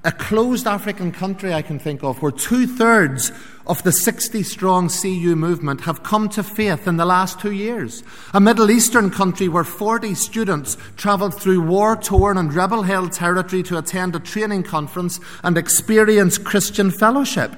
a 0.03 0.11
closed 0.13 0.65
African 0.65 1.11
country 1.11 1.53
I 1.53 1.61
can 1.61 1.77
think 1.77 2.03
of 2.03 2.21
where 2.21 2.31
two 2.31 2.65
thirds 2.65 3.31
of 3.67 3.83
the 3.83 3.91
60 3.91 4.43
strong 4.43 4.87
CU 4.87 5.35
movement 5.35 5.81
have 5.81 6.03
come 6.03 6.29
to 6.29 6.41
faith 6.41 6.87
in 6.87 6.95
the 6.97 7.05
last 7.05 7.39
two 7.39 7.51
years. 7.51 8.01
A 8.33 8.39
Middle 8.39 8.71
Eastern 8.71 9.11
country 9.11 9.49
where 9.49 9.65
40 9.65 10.15
students 10.15 10.77
travelled 10.95 11.39
through 11.39 11.61
war 11.61 11.97
torn 11.97 12.37
and 12.37 12.53
rebel 12.53 12.83
held 12.83 13.11
territory 13.11 13.61
to 13.63 13.77
attend 13.77 14.15
a 14.15 14.19
training 14.19 14.63
conference 14.63 15.19
and 15.43 15.57
experience 15.57 16.37
Christian 16.37 16.91
fellowship. 16.91 17.53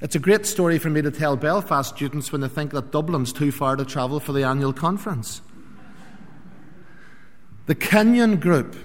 It's 0.00 0.14
a 0.14 0.20
great 0.20 0.46
story 0.46 0.78
for 0.78 0.90
me 0.90 1.02
to 1.02 1.10
tell 1.10 1.36
Belfast 1.36 1.94
students 1.94 2.30
when 2.30 2.40
they 2.40 2.48
think 2.48 2.70
that 2.70 2.92
Dublin's 2.92 3.32
too 3.32 3.52
far 3.52 3.76
to 3.76 3.84
travel 3.84 4.20
for 4.20 4.32
the 4.32 4.44
annual 4.44 4.72
conference. 4.72 5.42
The 7.66 7.74
Kenyan 7.74 8.40
group 8.40 8.76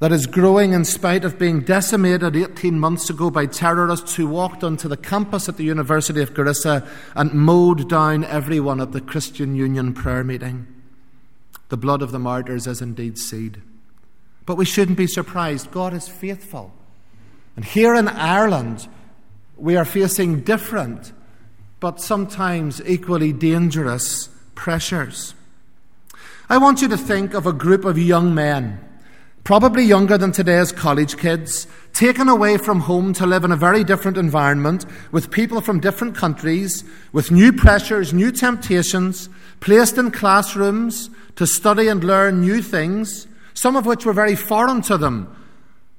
that 0.00 0.12
is 0.12 0.26
growing 0.26 0.72
in 0.72 0.84
spite 0.84 1.24
of 1.24 1.38
being 1.38 1.60
decimated 1.60 2.36
18 2.36 2.78
months 2.78 3.10
ago 3.10 3.30
by 3.30 3.46
terrorists 3.46 4.14
who 4.14 4.28
walked 4.28 4.62
onto 4.62 4.88
the 4.88 4.96
campus 4.96 5.48
at 5.48 5.56
the 5.56 5.64
University 5.64 6.22
of 6.22 6.34
Garissa 6.34 6.88
and 7.16 7.32
mowed 7.32 7.88
down 7.88 8.22
everyone 8.24 8.80
at 8.80 8.92
the 8.92 9.00
Christian 9.00 9.56
Union 9.56 9.92
prayer 9.92 10.22
meeting. 10.22 10.66
The 11.68 11.76
blood 11.76 12.00
of 12.00 12.12
the 12.12 12.18
martyrs 12.20 12.66
is 12.66 12.80
indeed 12.80 13.18
seed. 13.18 13.60
But 14.46 14.56
we 14.56 14.64
shouldn't 14.64 14.96
be 14.96 15.08
surprised. 15.08 15.72
God 15.72 15.92
is 15.92 16.08
faithful. 16.08 16.72
And 17.56 17.64
here 17.64 17.94
in 17.94 18.06
Ireland, 18.06 18.86
we 19.56 19.76
are 19.76 19.84
facing 19.84 20.40
different, 20.42 21.12
but 21.80 22.00
sometimes 22.00 22.80
equally 22.86 23.32
dangerous 23.32 24.28
pressures. 24.54 25.34
I 26.48 26.56
want 26.58 26.80
you 26.82 26.88
to 26.88 26.96
think 26.96 27.34
of 27.34 27.46
a 27.46 27.52
group 27.52 27.84
of 27.84 27.98
young 27.98 28.32
men 28.32 28.87
probably 29.48 29.82
younger 29.82 30.18
than 30.18 30.30
today's 30.30 30.72
college 30.72 31.16
kids, 31.16 31.66
taken 31.94 32.28
away 32.28 32.58
from 32.58 32.80
home 32.80 33.14
to 33.14 33.24
live 33.24 33.44
in 33.44 33.50
a 33.50 33.56
very 33.56 33.82
different 33.82 34.18
environment 34.18 34.84
with 35.10 35.30
people 35.30 35.62
from 35.62 35.80
different 35.80 36.14
countries, 36.14 36.84
with 37.12 37.30
new 37.30 37.50
pressures, 37.50 38.12
new 38.12 38.30
temptations, 38.30 39.30
placed 39.60 39.96
in 39.96 40.10
classrooms 40.10 41.08
to 41.36 41.46
study 41.46 41.88
and 41.88 42.04
learn 42.04 42.42
new 42.42 42.60
things, 42.60 43.26
some 43.54 43.74
of 43.74 43.86
which 43.86 44.04
were 44.04 44.12
very 44.12 44.36
foreign 44.36 44.82
to 44.82 44.98
them 44.98 45.34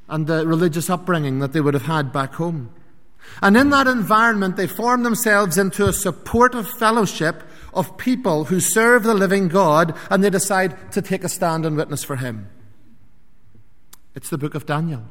and 0.08 0.28
the 0.28 0.46
religious 0.46 0.88
upbringing 0.88 1.40
that 1.40 1.52
they 1.52 1.60
would 1.60 1.74
have 1.74 1.88
had 1.88 2.14
back 2.14 2.36
home. 2.36 2.72
And 3.42 3.58
in 3.58 3.72
that 3.72 3.88
environment, 3.88 4.58
they 4.58 4.68
form 4.68 5.02
themselves 5.02 5.58
into 5.58 5.88
a 5.88 5.94
supportive 5.94 6.70
fellowship 6.70 7.42
of 7.74 7.98
people 7.98 8.46
who 8.46 8.60
serve 8.60 9.02
the 9.02 9.16
living 9.16 9.48
God 9.48 9.98
and 10.12 10.24
they 10.24 10.30
decide 10.30 10.92
to 10.92 11.02
take 11.02 11.24
a 11.24 11.30
stand 11.30 11.66
and 11.66 11.76
witness 11.76 12.04
for 12.04 12.18
Him. 12.18 12.48
It's 14.16 14.30
the 14.30 14.38
book 14.38 14.56
of 14.56 14.66
Daniel. 14.66 15.04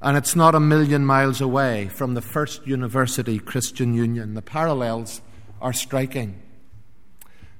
And 0.00 0.16
it's 0.16 0.36
not 0.36 0.54
a 0.54 0.60
million 0.60 1.04
miles 1.04 1.40
away 1.40 1.88
from 1.88 2.14
the 2.14 2.20
first 2.20 2.66
university 2.66 3.38
Christian 3.38 3.94
union. 3.94 4.34
The 4.34 4.42
parallels 4.42 5.20
are 5.60 5.72
striking. 5.72 6.40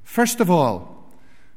First 0.04 0.40
of 0.40 0.50
all, 0.50 1.10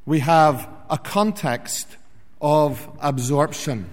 we 0.05 0.19
have 0.19 0.67
a 0.89 0.97
context 0.97 1.97
of 2.41 2.89
absorption. 2.99 3.89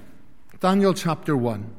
Daniel 0.60 0.94
chapter 0.94 1.36
1. 1.36 1.74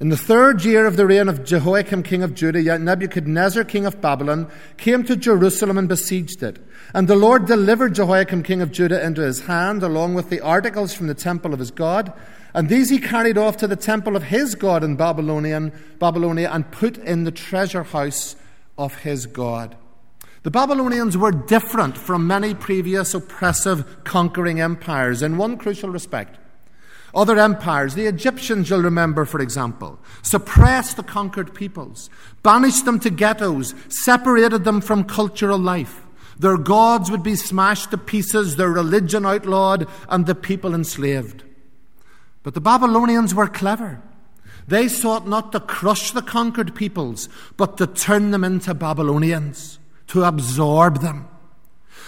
In 0.00 0.10
the 0.10 0.16
third 0.16 0.64
year 0.64 0.86
of 0.86 0.96
the 0.96 1.06
reign 1.06 1.28
of 1.28 1.42
Jehoiakim, 1.42 2.04
king 2.04 2.22
of 2.22 2.32
Judah, 2.32 2.78
Nebuchadnezzar, 2.78 3.64
king 3.64 3.84
of 3.84 4.00
Babylon, 4.00 4.48
came 4.76 5.02
to 5.02 5.16
Jerusalem 5.16 5.76
and 5.76 5.88
besieged 5.88 6.40
it. 6.40 6.64
And 6.94 7.08
the 7.08 7.16
Lord 7.16 7.46
delivered 7.46 7.96
Jehoiakim, 7.96 8.44
king 8.44 8.62
of 8.62 8.70
Judah, 8.70 9.04
into 9.04 9.22
his 9.22 9.46
hand, 9.46 9.82
along 9.82 10.14
with 10.14 10.30
the 10.30 10.40
articles 10.40 10.94
from 10.94 11.08
the 11.08 11.14
temple 11.14 11.52
of 11.52 11.58
his 11.58 11.72
God. 11.72 12.12
And 12.54 12.68
these 12.68 12.90
he 12.90 13.00
carried 13.00 13.36
off 13.36 13.56
to 13.56 13.66
the 13.66 13.74
temple 13.74 14.14
of 14.14 14.22
his 14.22 14.54
God 14.54 14.84
in 14.84 14.94
Babylonian, 14.94 15.72
Babylonia 15.98 16.48
and 16.52 16.70
put 16.70 16.96
in 16.98 17.24
the 17.24 17.32
treasure 17.32 17.82
house 17.82 18.36
of 18.78 18.94
his 18.98 19.26
God. 19.26 19.76
The 20.44 20.52
Babylonians 20.52 21.18
were 21.18 21.32
different 21.32 21.98
from 21.98 22.24
many 22.24 22.54
previous 22.54 23.14
oppressive 23.14 24.04
conquering 24.04 24.60
empires 24.60 25.22
in 25.22 25.38
one 25.38 25.56
crucial 25.56 25.90
respect. 25.90 26.38
Other 27.14 27.38
empires, 27.38 27.94
the 27.94 28.06
Egyptians, 28.06 28.68
you'll 28.68 28.82
remember, 28.82 29.24
for 29.24 29.40
example, 29.40 29.98
suppressed 30.22 30.96
the 30.96 31.02
conquered 31.02 31.54
peoples, 31.54 32.10
banished 32.42 32.84
them 32.84 33.00
to 33.00 33.10
ghettos, 33.10 33.74
separated 33.88 34.64
them 34.64 34.80
from 34.80 35.04
cultural 35.04 35.58
life. 35.58 36.06
Their 36.38 36.58
gods 36.58 37.10
would 37.10 37.22
be 37.22 37.34
smashed 37.34 37.90
to 37.90 37.98
pieces, 37.98 38.56
their 38.56 38.70
religion 38.70 39.24
outlawed, 39.26 39.88
and 40.08 40.26
the 40.26 40.34
people 40.34 40.74
enslaved. 40.74 41.44
But 42.42 42.54
the 42.54 42.60
Babylonians 42.60 43.34
were 43.34 43.48
clever. 43.48 44.02
They 44.68 44.86
sought 44.86 45.26
not 45.26 45.50
to 45.52 45.60
crush 45.60 46.10
the 46.10 46.22
conquered 46.22 46.74
peoples, 46.74 47.28
but 47.56 47.78
to 47.78 47.86
turn 47.86 48.30
them 48.30 48.44
into 48.44 48.74
Babylonians, 48.74 49.78
to 50.08 50.24
absorb 50.24 51.00
them. 51.00 51.26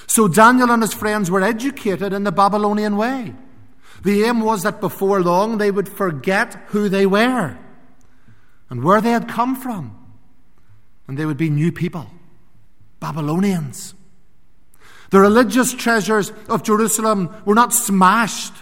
So 0.07 0.29
Daniel 0.29 0.71
and 0.71 0.83
his 0.83 0.93
friends 0.93 1.31
were 1.31 1.43
educated 1.43 2.13
in 2.13 2.25
the 2.25 2.33
Babylonian 2.33 2.97
way. 2.97 3.35
The 4.03 4.25
aim 4.25 4.41
was 4.41 4.63
that 4.63 4.81
before 4.81 5.23
long 5.23 5.59
they 5.59 5.71
would 5.71 5.89
forget 5.89 6.55
who 6.69 6.89
they 6.89 7.07
were 7.07 7.59
and 8.71 8.85
where 8.85 9.01
they 9.01 9.11
had 9.11 9.29
come 9.29 9.57
from, 9.57 9.97
and 11.07 11.19
they 11.19 11.27
would 11.27 11.37
be 11.37 11.51
new 11.51 11.73
people, 11.73 12.09
Babylonians. 13.01 13.95
The 15.11 15.19
religious 15.19 15.75
treasures 15.75 16.33
of 16.49 16.63
Jerusalem 16.63 17.35
were 17.45 17.57
not 17.57 17.73
smashed, 17.73 18.53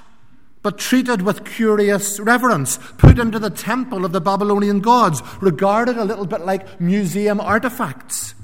but 0.63 0.79
treated 0.79 1.23
with 1.23 1.45
curious 1.45 2.19
reverence, 2.19 2.79
put 2.97 3.19
into 3.19 3.39
the 3.39 3.51
temple 3.51 4.07
of 4.07 4.13
the 4.13 4.21
Babylonian 4.21 4.81
gods, 4.81 5.23
regarded 5.43 5.99
a 5.99 6.05
little 6.05 6.27
bit 6.27 6.41
like 6.41 6.81
museum 6.81 7.39
artifacts, 7.39 8.35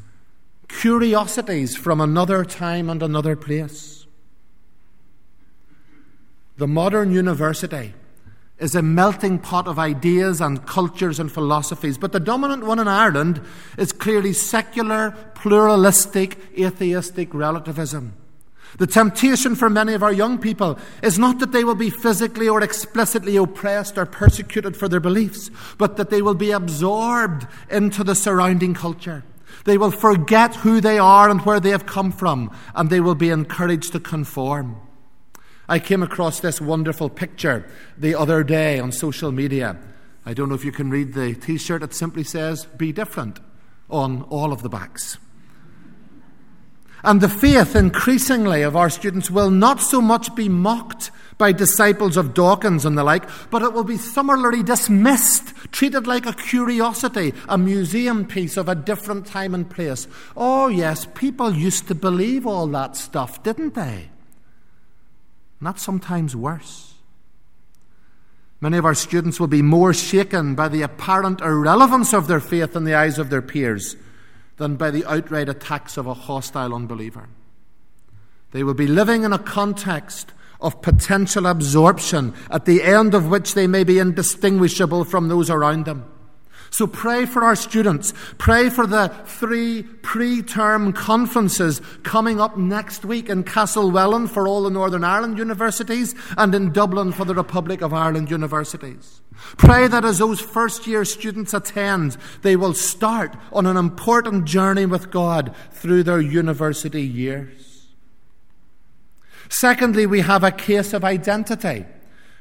curiosities 0.68 1.74
from 1.76 2.00
another 2.00 2.44
time 2.44 2.90
and 2.90 3.02
another 3.02 3.34
place. 3.34 4.03
The 6.56 6.68
modern 6.68 7.12
university 7.12 7.94
is 8.58 8.76
a 8.76 8.82
melting 8.82 9.40
pot 9.40 9.66
of 9.66 9.78
ideas 9.78 10.40
and 10.40 10.64
cultures 10.64 11.18
and 11.18 11.30
philosophies, 11.30 11.98
but 11.98 12.12
the 12.12 12.20
dominant 12.20 12.64
one 12.64 12.78
in 12.78 12.86
Ireland 12.86 13.40
is 13.76 13.92
clearly 13.92 14.32
secular, 14.32 15.10
pluralistic, 15.34 16.38
atheistic 16.56 17.34
relativism. 17.34 18.14
The 18.78 18.86
temptation 18.86 19.56
for 19.56 19.68
many 19.68 19.94
of 19.94 20.02
our 20.02 20.12
young 20.12 20.38
people 20.38 20.78
is 21.02 21.18
not 21.18 21.40
that 21.40 21.52
they 21.52 21.64
will 21.64 21.74
be 21.74 21.90
physically 21.90 22.48
or 22.48 22.62
explicitly 22.62 23.36
oppressed 23.36 23.98
or 23.98 24.06
persecuted 24.06 24.76
for 24.76 24.88
their 24.88 25.00
beliefs, 25.00 25.50
but 25.76 25.96
that 25.96 26.10
they 26.10 26.22
will 26.22 26.34
be 26.34 26.52
absorbed 26.52 27.46
into 27.70 28.04
the 28.04 28.14
surrounding 28.14 28.74
culture. 28.74 29.24
They 29.64 29.78
will 29.78 29.92
forget 29.92 30.56
who 30.56 30.80
they 30.80 30.98
are 30.98 31.28
and 31.28 31.40
where 31.42 31.60
they 31.60 31.70
have 31.70 31.86
come 31.86 32.12
from, 32.12 32.56
and 32.74 32.90
they 32.90 33.00
will 33.00 33.14
be 33.14 33.30
encouraged 33.30 33.92
to 33.92 34.00
conform. 34.00 34.80
I 35.68 35.78
came 35.78 36.02
across 36.02 36.40
this 36.40 36.60
wonderful 36.60 37.08
picture 37.08 37.66
the 37.96 38.14
other 38.14 38.44
day 38.44 38.78
on 38.78 38.92
social 38.92 39.32
media. 39.32 39.78
I 40.26 40.34
don't 40.34 40.48
know 40.48 40.54
if 40.54 40.64
you 40.64 40.72
can 40.72 40.90
read 40.90 41.14
the 41.14 41.34
t 41.34 41.58
shirt, 41.58 41.82
it 41.82 41.94
simply 41.94 42.24
says, 42.24 42.64
Be 42.76 42.92
different 42.92 43.40
on 43.90 44.22
all 44.24 44.52
of 44.52 44.62
the 44.62 44.68
backs. 44.68 45.18
And 47.02 47.20
the 47.20 47.28
faith 47.28 47.76
increasingly 47.76 48.62
of 48.62 48.76
our 48.76 48.88
students 48.88 49.30
will 49.30 49.50
not 49.50 49.80
so 49.80 50.00
much 50.00 50.34
be 50.34 50.48
mocked 50.48 51.10
by 51.36 51.52
disciples 51.52 52.16
of 52.16 52.32
Dawkins 52.32 52.86
and 52.86 52.96
the 52.96 53.04
like, 53.04 53.28
but 53.50 53.60
it 53.60 53.74
will 53.74 53.84
be 53.84 53.98
summarily 53.98 54.62
dismissed, 54.62 55.54
treated 55.70 56.06
like 56.06 56.24
a 56.24 56.32
curiosity, 56.32 57.34
a 57.46 57.58
museum 57.58 58.24
piece 58.24 58.56
of 58.56 58.70
a 58.70 58.74
different 58.74 59.26
time 59.26 59.54
and 59.54 59.68
place. 59.68 60.08
Oh, 60.34 60.68
yes, 60.68 61.06
people 61.14 61.52
used 61.52 61.88
to 61.88 61.94
believe 61.94 62.46
all 62.46 62.66
that 62.68 62.96
stuff, 62.96 63.42
didn't 63.42 63.74
they? 63.74 64.08
That's 65.64 65.82
sometimes 65.82 66.36
worse. 66.36 66.94
Many 68.60 68.78
of 68.78 68.84
our 68.84 68.94
students 68.94 69.40
will 69.40 69.46
be 69.46 69.62
more 69.62 69.92
shaken 69.92 70.54
by 70.54 70.68
the 70.68 70.82
apparent 70.82 71.40
irrelevance 71.40 72.12
of 72.14 72.28
their 72.28 72.40
faith 72.40 72.76
in 72.76 72.84
the 72.84 72.94
eyes 72.94 73.18
of 73.18 73.30
their 73.30 73.42
peers 73.42 73.96
than 74.56 74.76
by 74.76 74.90
the 74.90 75.04
outright 75.04 75.48
attacks 75.48 75.96
of 75.96 76.06
a 76.06 76.14
hostile 76.14 76.74
unbeliever. 76.74 77.28
They 78.52 78.62
will 78.62 78.74
be 78.74 78.86
living 78.86 79.24
in 79.24 79.32
a 79.32 79.38
context 79.38 80.32
of 80.60 80.80
potential 80.80 81.46
absorption, 81.46 82.32
at 82.50 82.64
the 82.64 82.82
end 82.82 83.14
of 83.14 83.28
which 83.28 83.54
they 83.54 83.66
may 83.66 83.84
be 83.84 83.98
indistinguishable 83.98 85.04
from 85.04 85.28
those 85.28 85.50
around 85.50 85.84
them. 85.84 86.10
So 86.74 86.88
pray 86.88 87.24
for 87.24 87.44
our 87.44 87.54
students. 87.54 88.12
Pray 88.36 88.68
for 88.68 88.84
the 88.84 89.06
three 89.26 89.84
pre 89.84 90.42
term 90.42 90.92
conferences 90.92 91.80
coming 92.02 92.40
up 92.40 92.58
next 92.58 93.04
week 93.04 93.28
in 93.28 93.44
Castlewellan 93.44 94.28
for 94.28 94.48
all 94.48 94.64
the 94.64 94.70
Northern 94.70 95.04
Ireland 95.04 95.38
universities 95.38 96.16
and 96.36 96.52
in 96.52 96.72
Dublin 96.72 97.12
for 97.12 97.24
the 97.24 97.34
Republic 97.34 97.80
of 97.80 97.94
Ireland 97.94 98.28
universities. 98.28 99.20
Pray 99.56 99.86
that 99.86 100.04
as 100.04 100.18
those 100.18 100.40
first 100.40 100.88
year 100.88 101.04
students 101.04 101.54
attend, 101.54 102.16
they 102.42 102.56
will 102.56 102.74
start 102.74 103.36
on 103.52 103.66
an 103.66 103.76
important 103.76 104.44
journey 104.44 104.84
with 104.84 105.12
God 105.12 105.54
through 105.70 106.02
their 106.02 106.20
university 106.20 107.02
years. 107.02 107.86
Secondly, 109.48 110.06
we 110.06 110.22
have 110.22 110.42
a 110.42 110.50
case 110.50 110.92
of 110.92 111.04
identity. 111.04 111.86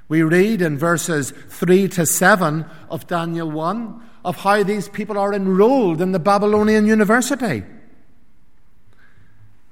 We 0.07 0.23
read 0.23 0.63
in 0.63 0.79
verses 0.79 1.33
3 1.49 1.87
to 1.89 2.07
7 2.07 2.65
of 2.89 3.05
Daniel 3.05 3.51
1 3.51 4.09
of 4.23 4.37
how 4.37 4.63
these 4.63 4.87
people 4.89 5.17
are 5.17 5.33
enrolled 5.33 6.01
in 6.01 6.11
the 6.11 6.19
Babylonian 6.19 6.85
University. 6.85 7.63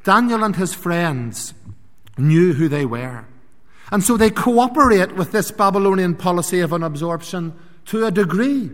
Daniel 0.04 0.44
and 0.44 0.56
his 0.56 0.74
friends 0.74 1.54
knew 2.18 2.54
who 2.54 2.68
they 2.68 2.86
were. 2.86 3.26
And 3.92 4.04
so 4.04 4.18
they 4.18 4.30
cooperate 4.30 5.16
with 5.16 5.32
this 5.32 5.52
Babylonian 5.52 6.16
policy 6.16 6.60
of 6.60 6.74
an 6.74 6.84
absorption 6.84 7.54
to 7.86 8.06
a 8.06 8.12
degree. 8.12 8.72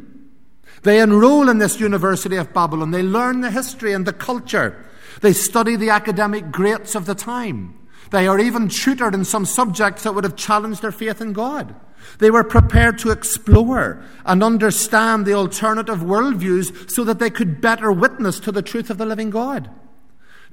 They 0.83 0.99
enroll 0.99 1.49
in 1.49 1.57
this 1.57 1.79
University 1.79 2.35
of 2.35 2.53
Babylon. 2.53 2.91
They 2.91 3.03
learn 3.03 3.41
the 3.41 3.51
history 3.51 3.93
and 3.93 4.05
the 4.05 4.13
culture. 4.13 4.85
They 5.21 5.33
study 5.33 5.75
the 5.75 5.89
academic 5.89 6.51
greats 6.51 6.93
of 6.95 7.05
the 7.05 7.15
time. 7.15 7.73
They 8.11 8.27
are 8.27 8.39
even 8.39 8.69
tutored 8.69 9.15
in 9.15 9.25
some 9.25 9.45
subjects 9.45 10.03
that 10.03 10.13
would 10.13 10.23
have 10.23 10.35
challenged 10.35 10.81
their 10.81 10.91
faith 10.91 11.19
in 11.19 11.33
God. 11.33 11.75
They 12.19 12.31
were 12.31 12.43
prepared 12.43 12.97
to 12.99 13.11
explore 13.11 14.03
and 14.25 14.43
understand 14.43 15.25
the 15.25 15.33
alternative 15.33 15.99
worldviews 15.99 16.89
so 16.89 17.03
that 17.03 17.19
they 17.19 17.29
could 17.29 17.61
better 17.61 17.91
witness 17.91 18.39
to 18.41 18.51
the 18.51 18.61
truth 18.61 18.89
of 18.89 18.97
the 18.97 19.05
living 19.05 19.29
God. 19.29 19.69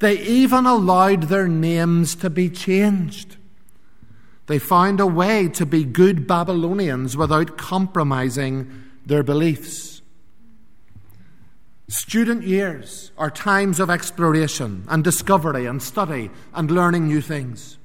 They 0.01 0.19
even 0.19 0.67
allowed 0.67 1.25
their 1.25 1.49
names 1.49 2.15
to 2.17 2.31
be 2.31 2.51
changed. 2.51 3.37
They 4.47 4.59
found 4.59 5.01
a 5.01 5.07
way 5.07 5.49
to 5.49 5.65
be 5.65 5.85
good 5.85 6.27
Babylonians 6.27 7.17
without 7.17 7.57
compromising 7.57 8.71
their 9.07 9.23
beliefs. 9.23 10.03
Student 11.89 12.43
years 12.43 13.13
are 13.17 13.31
times 13.31 13.79
of 13.79 13.91
exploration 13.91 14.85
and 14.89 15.05
discovery 15.05 15.67
and 15.67 15.83
study 15.83 16.31
and 16.53 16.71
learning 16.71 17.07
new 17.07 17.21
things. 17.21 17.79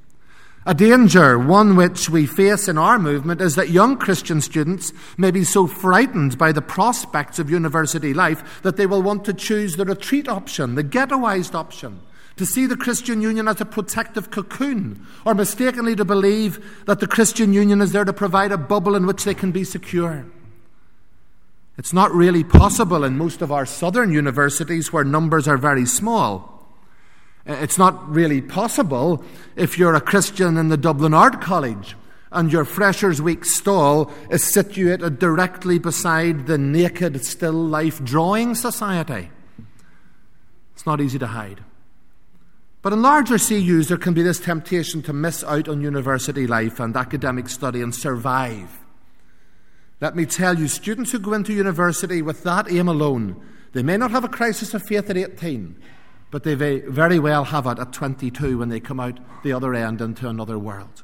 A 0.70 0.76
danger, 0.76 1.40
one 1.40 1.76
which 1.76 2.12
we 2.12 2.28
face 2.28 2.68
in 2.68 2.78
our 2.78 3.00
movement, 3.00 3.42
is 3.42 3.56
that 3.56 3.72
young 3.72 3.98
Christian 3.98 4.40
students 4.40 4.94
may 5.18 5.32
be 5.32 5.44
so 5.44 5.66
frightened 5.66 6.38
by 6.38 6.52
the 6.52 6.62
prospects 6.62 7.40
of 7.40 7.50
university 7.50 8.14
life 8.14 8.62
that 8.62 8.78
they 8.78 8.86
will 8.86 9.02
want 9.02 9.26
to 9.26 9.34
choose 9.34 9.78
the 9.78 9.86
retreat 9.86 10.30
option, 10.30 10.76
the 10.76 10.84
ghettoized 10.84 11.56
option, 11.56 12.02
to 12.36 12.46
see 12.46 12.68
the 12.68 12.78
Christian 12.78 13.20
Union 13.20 13.48
as 13.48 13.60
a 13.60 13.66
protective 13.66 14.30
cocoon, 14.30 15.08
or 15.26 15.34
mistakenly 15.34 15.96
to 15.96 16.06
believe 16.06 16.64
that 16.86 17.00
the 17.00 17.08
Christian 17.08 17.52
Union 17.52 17.82
is 17.82 17.92
there 17.92 18.06
to 18.06 18.14
provide 18.14 18.52
a 18.52 18.56
bubble 18.58 18.96
in 18.96 19.08
which 19.08 19.24
they 19.24 19.34
can 19.34 19.52
be 19.52 19.64
secure. 19.64 20.24
It's 21.80 21.94
not 21.94 22.12
really 22.12 22.44
possible 22.44 23.04
in 23.04 23.18
most 23.18 23.42
of 23.42 23.52
our 23.52 23.66
southern 23.66 24.14
universities 24.14 24.94
where 24.94 25.04
numbers 25.04 25.48
are 25.48 25.58
very 25.58 25.88
small. 25.88 26.59
Uh, 27.50 27.54
it's 27.54 27.80
not 27.80 28.08
really 28.08 28.42
possible 28.42 29.24
if 29.56 29.78
you're 29.78 29.96
a 29.96 30.02
Christian 30.02 30.56
in 30.56 30.68
the 30.68 30.78
Dublin 30.78 31.16
Art 31.16 31.42
College 31.42 31.96
and 32.32 32.52
your 32.52 32.64
Freshers' 32.64 33.22
Week 33.22 33.44
stall 33.44 34.12
is 34.30 34.44
situated 34.44 35.18
directly 35.18 35.80
beside 35.80 36.46
the 36.46 36.60
naked 36.60 37.26
still 37.26 37.54
life 37.54 38.04
drawing 38.04 38.54
society. 38.54 39.32
It's 40.76 40.86
not 40.86 41.02
easy 41.02 41.18
to 41.18 41.28
hide. 41.28 41.64
But 42.84 42.94
in 42.94 43.02
larger 43.02 43.40
CUs, 43.40 43.88
there 43.88 43.98
can 43.98 44.14
be 44.14 44.22
this 44.22 44.40
temptation 44.40 45.02
to 45.02 45.12
miss 45.12 45.44
out 45.44 45.68
on 45.68 45.82
university 45.82 46.46
life 46.46 46.80
and 46.80 46.96
academic 46.96 47.50
study 47.50 47.82
and 47.82 47.94
survive. 47.94 48.80
Let 50.00 50.16
me 50.16 50.26
tell 50.26 50.58
you, 50.58 50.68
students 50.68 51.12
who 51.12 51.20
go 51.20 51.34
into 51.34 51.52
university 51.52 52.22
with 52.22 52.44
that 52.44 52.72
aim 52.72 52.88
alone, 52.88 53.42
they 53.74 53.84
may 53.84 53.98
not 53.98 54.12
have 54.12 54.24
a 54.24 54.30
crisis 54.30 54.74
of 54.74 54.84
faith 54.84 55.10
at 55.10 55.18
18, 55.18 55.76
but 56.32 56.44
they 56.44 56.56
very 56.56 57.20
well 57.20 57.46
have 57.46 57.66
it 57.66 57.80
at 57.80 57.94
22 57.94 58.58
when 58.58 58.70
they 58.70 58.80
come 58.80 59.00
out 59.00 59.20
the 59.44 59.54
other 59.54 59.74
end 59.74 60.02
into 60.02 60.28
another 60.28 60.60
world. 60.60 61.04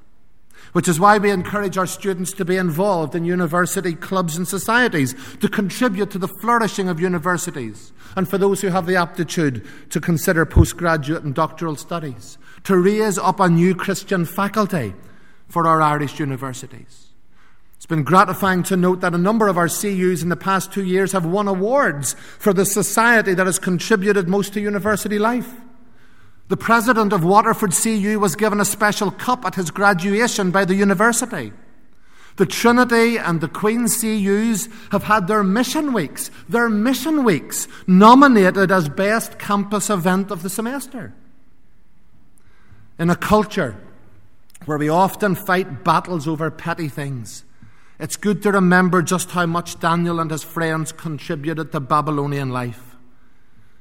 Which 0.73 0.87
is 0.87 0.99
why 0.99 1.17
we 1.17 1.31
encourage 1.31 1.77
our 1.77 1.85
students 1.85 2.33
to 2.33 2.45
be 2.45 2.57
involved 2.57 3.15
in 3.15 3.23
university 3.23 3.93
clubs 3.93 4.35
and 4.35 4.47
societies, 4.47 5.15
to 5.39 5.47
contribute 5.47 6.11
to 6.11 6.17
the 6.17 6.27
flourishing 6.27 6.89
of 6.89 6.99
universities, 6.99 7.93
and 8.15 8.27
for 8.27 8.37
those 8.37 8.61
who 8.61 8.67
have 8.67 8.85
the 8.85 8.95
aptitude 8.95 9.65
to 9.89 10.01
consider 10.01 10.45
postgraduate 10.45 11.23
and 11.23 11.35
doctoral 11.35 11.75
studies, 11.75 12.37
to 12.63 12.77
raise 12.77 13.17
up 13.17 13.39
a 13.39 13.49
new 13.49 13.75
Christian 13.75 14.25
faculty 14.25 14.93
for 15.47 15.67
our 15.67 15.81
Irish 15.81 16.19
universities. 16.19 17.04
It's 17.85 17.89
been 17.91 18.01
gratifying 18.01 18.63
to 18.63 18.75
note 18.75 19.01
that 19.01 19.13
a 19.13 19.17
number 19.19 19.47
of 19.47 19.59
our 19.59 19.67
CUs 19.67 20.23
in 20.23 20.29
the 20.29 20.35
past 20.35 20.73
two 20.73 20.83
years 20.83 21.11
have 21.11 21.23
won 21.23 21.47
awards 21.47 22.15
for 22.39 22.51
the 22.51 22.65
society 22.65 23.35
that 23.35 23.45
has 23.45 23.59
contributed 23.59 24.27
most 24.27 24.53
to 24.53 24.59
university 24.59 25.19
life. 25.19 25.53
The 26.47 26.57
president 26.57 27.13
of 27.13 27.23
Waterford 27.23 27.73
CU 27.73 28.19
was 28.19 28.35
given 28.35 28.59
a 28.59 28.65
special 28.65 29.11
cup 29.11 29.45
at 29.45 29.53
his 29.53 29.69
graduation 29.69 30.49
by 30.49 30.65
the 30.65 30.73
university. 30.73 31.53
The 32.37 32.47
Trinity 32.47 33.19
and 33.19 33.39
the 33.39 33.47
Queen 33.47 33.87
CUs 33.87 34.67
have 34.91 35.03
had 35.03 35.27
their 35.27 35.43
mission 35.43 35.93
weeks, 35.93 36.31
their 36.49 36.69
mission 36.69 37.23
weeks, 37.23 37.67
nominated 37.85 38.71
as 38.71 38.89
best 38.89 39.37
campus 39.37 39.91
event 39.91 40.31
of 40.31 40.41
the 40.41 40.49
semester. 40.49 41.13
In 42.97 43.11
a 43.11 43.15
culture 43.15 43.77
where 44.65 44.79
we 44.79 44.89
often 44.89 45.35
fight 45.35 45.83
battles 45.83 46.27
over 46.27 46.49
petty 46.49 46.87
things, 46.87 47.43
it's 47.99 48.17
good 48.17 48.43
to 48.43 48.51
remember 48.51 49.01
just 49.01 49.31
how 49.31 49.45
much 49.45 49.79
Daniel 49.79 50.19
and 50.19 50.29
his 50.29 50.43
friends 50.43 50.91
contributed 50.91 51.71
to 51.71 51.79
Babylonian 51.79 52.49
life. 52.49 52.95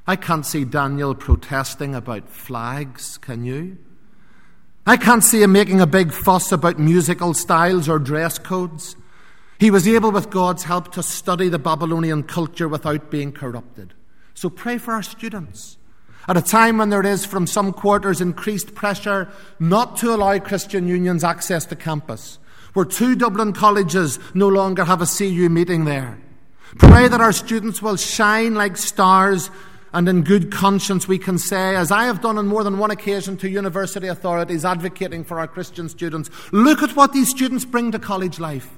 I 0.07 0.17
can't 0.17 0.45
see 0.45 0.65
Daniel 0.65 1.15
protesting 1.15 1.95
about 1.95 2.29
flags, 2.29 3.19
can 3.19 3.45
you? 3.45 3.79
I 4.87 4.99
can't 4.99 5.25
see 5.25 5.43
him 5.43 5.53
making 5.53 5.81
a 5.81 5.87
big 5.87 6.13
fuss 6.13 6.53
about 6.53 6.79
musical 6.79 7.33
styles 7.33 7.89
or 7.89 7.99
dress 7.99 8.39
codes. 8.39 8.97
He 9.59 9.71
was 9.71 9.89
able, 9.89 10.11
with 10.11 10.29
God's 10.29 10.65
help, 10.65 10.93
to 10.93 11.03
study 11.03 11.49
the 11.49 11.59
Babylonian 11.59 12.25
culture 12.25 12.69
without 12.69 13.11
being 13.11 13.33
corrupted. 13.33 13.95
So 14.35 14.51
pray 14.51 14.77
for 14.77 14.93
our 14.93 15.03
students. 15.03 15.79
At 16.29 16.37
a 16.37 16.43
time 16.43 16.79
when 16.79 16.91
there 16.91 17.05
is, 17.07 17.25
from 17.25 17.47
some 17.47 17.73
quarters, 17.73 18.21
increased 18.21 18.75
pressure 18.75 19.31
not 19.59 19.97
to 19.99 20.15
allow 20.15 20.39
Christian 20.39 20.87
unions 20.87 21.25
access 21.25 21.65
to 21.67 21.77
campus, 21.77 22.39
where 22.75 22.85
two 22.85 23.17
Dublin 23.17 23.53
colleges 23.53 24.19
no 24.35 24.49
longer 24.49 24.85
have 24.85 25.01
a 25.01 25.07
CU 25.07 25.49
meeting 25.49 25.85
there. 25.85 26.19
Pray 26.79 27.09
that 27.09 27.21
our 27.21 27.33
students 27.33 27.81
will 27.81 27.97
shine 27.97 28.55
like 28.55 28.77
stars 28.77 29.51
And 29.95 30.09
in 30.09 30.23
good 30.23 30.51
conscience, 30.51 31.07
we 31.07 31.19
can 31.19 31.39
say, 31.39 31.77
as 31.77 31.93
I 31.93 32.07
have 32.07 32.21
done 32.21 32.37
on 32.37 32.49
more 32.49 32.65
than 32.65 32.79
one 32.79 32.91
occasion 32.91 33.37
to 33.37 33.49
university 33.49 34.09
authorities 34.09 34.65
advocating 34.65 35.23
for 35.23 35.39
our 35.39 35.47
Christian 35.47 35.89
students, 35.89 36.31
look 36.51 36.83
at 36.83 36.97
what 36.97 37.13
these 37.13 37.31
students 37.31 37.65
bring 37.65 37.93
to 37.93 38.01
college 38.01 38.41
life. 38.41 38.77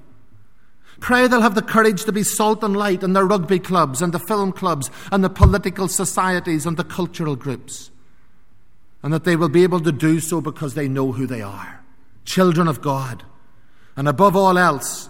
Pray 1.01 1.27
they'll 1.27 1.41
have 1.41 1.55
the 1.55 1.63
courage 1.63 2.05
to 2.05 2.13
be 2.13 2.23
salt 2.23 2.63
and 2.63 2.77
light 2.77 3.03
in 3.03 3.15
their 3.15 3.25
rugby 3.25 3.59
clubs 3.59 4.03
and 4.03 4.13
the 4.13 4.19
film 4.19 4.53
clubs 4.53 4.91
and 5.11 5.25
the 5.25 5.31
political 5.31 5.89
societies 5.89 6.67
and 6.67 6.77
the 6.77 6.85
cultural 6.85 7.35
groups. 7.35 7.91
And 9.03 9.11
that 9.11 9.25
they 9.25 9.37
will 9.37 9.49
be 9.49 9.63
able 9.63 9.81
to 9.81 9.93
do 9.93 10.21
so 10.21 10.43
because 10.43 10.75
they 10.75 10.87
know 10.87 11.13
who 11.13 11.27
they 11.27 11.41
are 11.41 11.83
children 12.27 12.67
of 12.69 12.83
God. 12.83 13.25
And 13.97 14.07
above 14.09 14.37
all 14.37 14.59
else, 14.59 15.09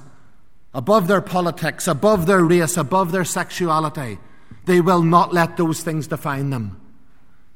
above 0.73 1.09
their 1.09 1.21
politics, 1.21 1.89
above 1.89 2.27
their 2.27 2.45
race, 2.45 2.77
above 2.77 3.11
their 3.11 3.25
sexuality, 3.25 4.19
they 4.67 4.81
will 4.81 5.03
not 5.03 5.35
let 5.35 5.57
those 5.57 5.81
things 5.83 6.07
define 6.07 6.51
them. 6.51 6.81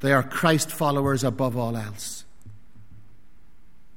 They 0.00 0.12
are 0.12 0.22
Christ 0.22 0.70
followers 0.70 1.22
above 1.22 1.56
all 1.56 1.76
else. 1.76 2.24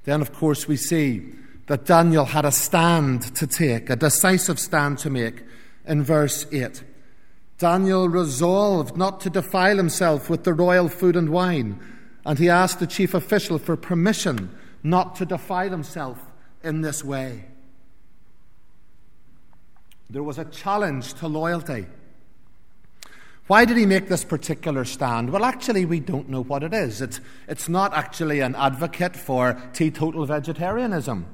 Then, 0.04 0.22
of 0.22 0.34
course, 0.34 0.68
we 0.68 0.76
see 0.76 1.34
that 1.68 1.86
Daniel 1.86 2.26
had 2.26 2.46
a 2.46 2.52
stand 2.52 3.36
to 3.36 3.48
take, 3.48 3.90
a 3.90 3.96
decisive 3.96 4.60
stand 4.60 4.98
to 5.00 5.10
make 5.10 5.44
in 5.88 6.04
verse 6.04 6.46
8. 6.52 6.84
Daniel 7.58 8.10
resolved 8.10 8.98
not 8.98 9.22
to 9.22 9.30
defile 9.30 9.78
himself 9.78 10.30
with 10.30 10.44
the 10.44 10.54
royal 10.54 10.90
food 10.90 11.16
and 11.16 11.30
wine, 11.30 11.80
and 12.26 12.38
he 12.38 12.50
asked 12.50 12.80
the 12.80 12.88
chief 12.88 13.14
official 13.14 13.58
for 13.58 13.78
permission 13.78 14.54
not 14.84 15.16
to 15.16 15.26
defile 15.26 15.70
himself 15.70 16.33
in 16.64 16.82
this 16.82 17.04
way. 17.04 17.46
There 20.10 20.24
was 20.24 20.38
a 20.38 20.46
challenge 20.46 21.14
to 21.16 21.28
loyalty. 21.28 21.88
Why 23.48 23.66
did 23.66 23.76
he 23.76 23.86
make 23.86 24.08
this 24.08 24.24
particular 24.24 24.86
stand? 24.86 25.32
Well, 25.32 25.44
actually, 25.44 25.84
we 25.84 26.00
don't 26.00 26.30
know 26.30 26.44
what 26.44 26.64
it 26.64 26.74
is. 26.74 27.02
It's, 27.02 27.20
it's 27.48 27.68
not 27.68 27.94
actually 27.94 28.40
an 28.40 28.56
advocate 28.56 29.18
for 29.18 29.62
teetotal 29.74 30.26
vegetarianism. 30.26 31.26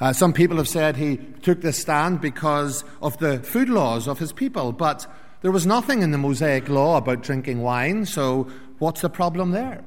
Uh, 0.00 0.12
some 0.12 0.32
people 0.32 0.56
have 0.56 0.68
said 0.68 0.96
he 0.96 1.18
took 1.42 1.60
this 1.60 1.78
stand 1.78 2.22
because 2.22 2.84
of 3.02 3.18
the 3.18 3.40
food 3.40 3.68
laws 3.68 4.08
of 4.08 4.18
his 4.18 4.32
people, 4.32 4.72
but 4.72 5.06
there 5.42 5.52
was 5.52 5.66
nothing 5.66 6.00
in 6.02 6.10
the 6.10 6.18
Mosaic 6.18 6.68
law 6.68 6.96
about 6.96 7.22
drinking 7.22 7.60
wine, 7.60 8.06
so 8.06 8.48
what's 8.78 9.02
the 9.02 9.10
problem 9.10 9.50
there? 9.50 9.84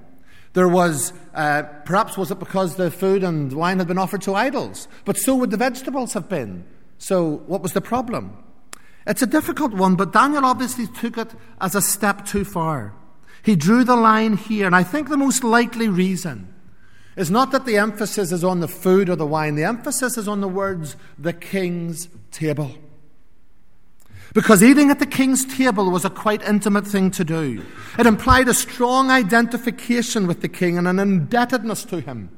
There 0.53 0.67
was, 0.67 1.13
uh, 1.33 1.63
perhaps 1.85 2.17
was 2.17 2.31
it 2.31 2.39
because 2.39 2.75
the 2.75 2.91
food 2.91 3.23
and 3.23 3.53
wine 3.53 3.79
had 3.79 3.87
been 3.87 3.97
offered 3.97 4.21
to 4.23 4.35
idols, 4.35 4.87
but 5.05 5.17
so 5.17 5.35
would 5.35 5.51
the 5.51 5.57
vegetables 5.57 6.13
have 6.13 6.27
been. 6.27 6.65
So 6.97 7.43
what 7.47 7.61
was 7.61 7.73
the 7.73 7.81
problem? 7.81 8.37
It's 9.07 9.21
a 9.21 9.27
difficult 9.27 9.73
one, 9.73 9.95
but 9.95 10.13
Daniel 10.13 10.45
obviously 10.45 10.87
took 10.87 11.17
it 11.17 11.33
as 11.59 11.73
a 11.73 11.81
step 11.81 12.25
too 12.25 12.45
far. 12.45 12.93
He 13.43 13.55
drew 13.55 13.83
the 13.83 13.95
line 13.95 14.37
here, 14.37 14.67
and 14.67 14.75
I 14.75 14.83
think 14.83 15.09
the 15.09 15.17
most 15.17 15.43
likely 15.43 15.87
reason 15.87 16.53
is 17.15 17.31
not 17.31 17.51
that 17.51 17.65
the 17.65 17.77
emphasis 17.77 18.31
is 18.31 18.43
on 18.43 18.59
the 18.59 18.67
food 18.67 19.09
or 19.09 19.15
the 19.15 19.25
wine, 19.25 19.55
the 19.55 19.63
emphasis 19.63 20.17
is 20.17 20.27
on 20.27 20.41
the 20.41 20.47
words, 20.47 20.95
the 21.17 21.33
king's 21.33 22.07
table. 22.31 22.75
Because 24.33 24.63
eating 24.63 24.89
at 24.89 24.99
the 24.99 25.05
king's 25.05 25.43
table 25.45 25.91
was 25.91 26.05
a 26.05 26.09
quite 26.09 26.41
intimate 26.43 26.87
thing 26.87 27.11
to 27.11 27.25
do. 27.25 27.65
It 27.99 28.05
implied 28.05 28.47
a 28.47 28.53
strong 28.53 29.11
identification 29.11 30.25
with 30.25 30.41
the 30.41 30.47
king 30.47 30.77
and 30.77 30.87
an 30.87 30.99
indebtedness 30.99 31.83
to 31.85 31.99
him. 31.99 32.29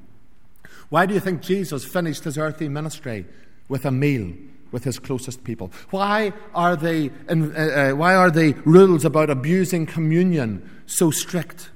Why 0.89 1.06
do 1.06 1.13
you 1.13 1.19
think 1.19 1.41
Jesus 1.41 1.86
finished 1.86 2.23
his 2.23 2.38
earthly 2.38 2.67
ministry 2.67 3.25
with 3.67 3.86
a 3.86 3.91
meal 3.91 4.34
with 4.71 4.84
his 4.84 4.97
closest 4.97 5.43
people? 5.43 5.71
Why 5.91 6.34
are, 6.56 6.75
they, 6.75 7.12
uh, 7.29 7.34
uh, 7.34 7.91
why 7.91 8.15
are 8.15 8.32
the 8.32 8.53
rules 8.65 9.06
about 9.06 9.29
abusing 9.29 9.86
communion 9.86 10.67
so 10.88 11.12
strict? 11.12 11.69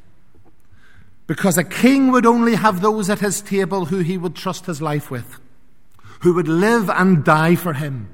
Because 1.27 1.58
a 1.58 1.63
king 1.63 2.12
would 2.12 2.25
only 2.25 2.56
have 2.56 2.82
those 2.82 3.10
at 3.10 3.19
his 3.19 3.41
table 3.41 3.86
who 3.86 3.99
he 3.99 4.17
would 4.17 4.36
trust 4.36 4.65
his 4.65 4.82
life 4.82 5.12
with, 5.12 5.39
who 6.21 6.34
would 6.34 6.47
live 6.47 6.89
and 6.89 7.23
die 7.23 7.56
for 7.56 7.73
him. 7.73 8.10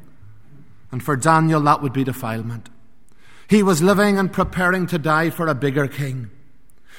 And 0.93 1.01
for 1.01 1.15
Daniel, 1.15 1.59
that 1.61 1.81
would 1.81 1.91
be 1.91 2.03
defilement. 2.03 2.69
He 3.47 3.63
was 3.63 3.81
living 3.81 4.19
and 4.19 4.31
preparing 4.31 4.85
to 4.87 4.99
die 4.99 5.31
for 5.31 5.47
a 5.47 5.55
bigger 5.55 5.87
king. 5.87 6.29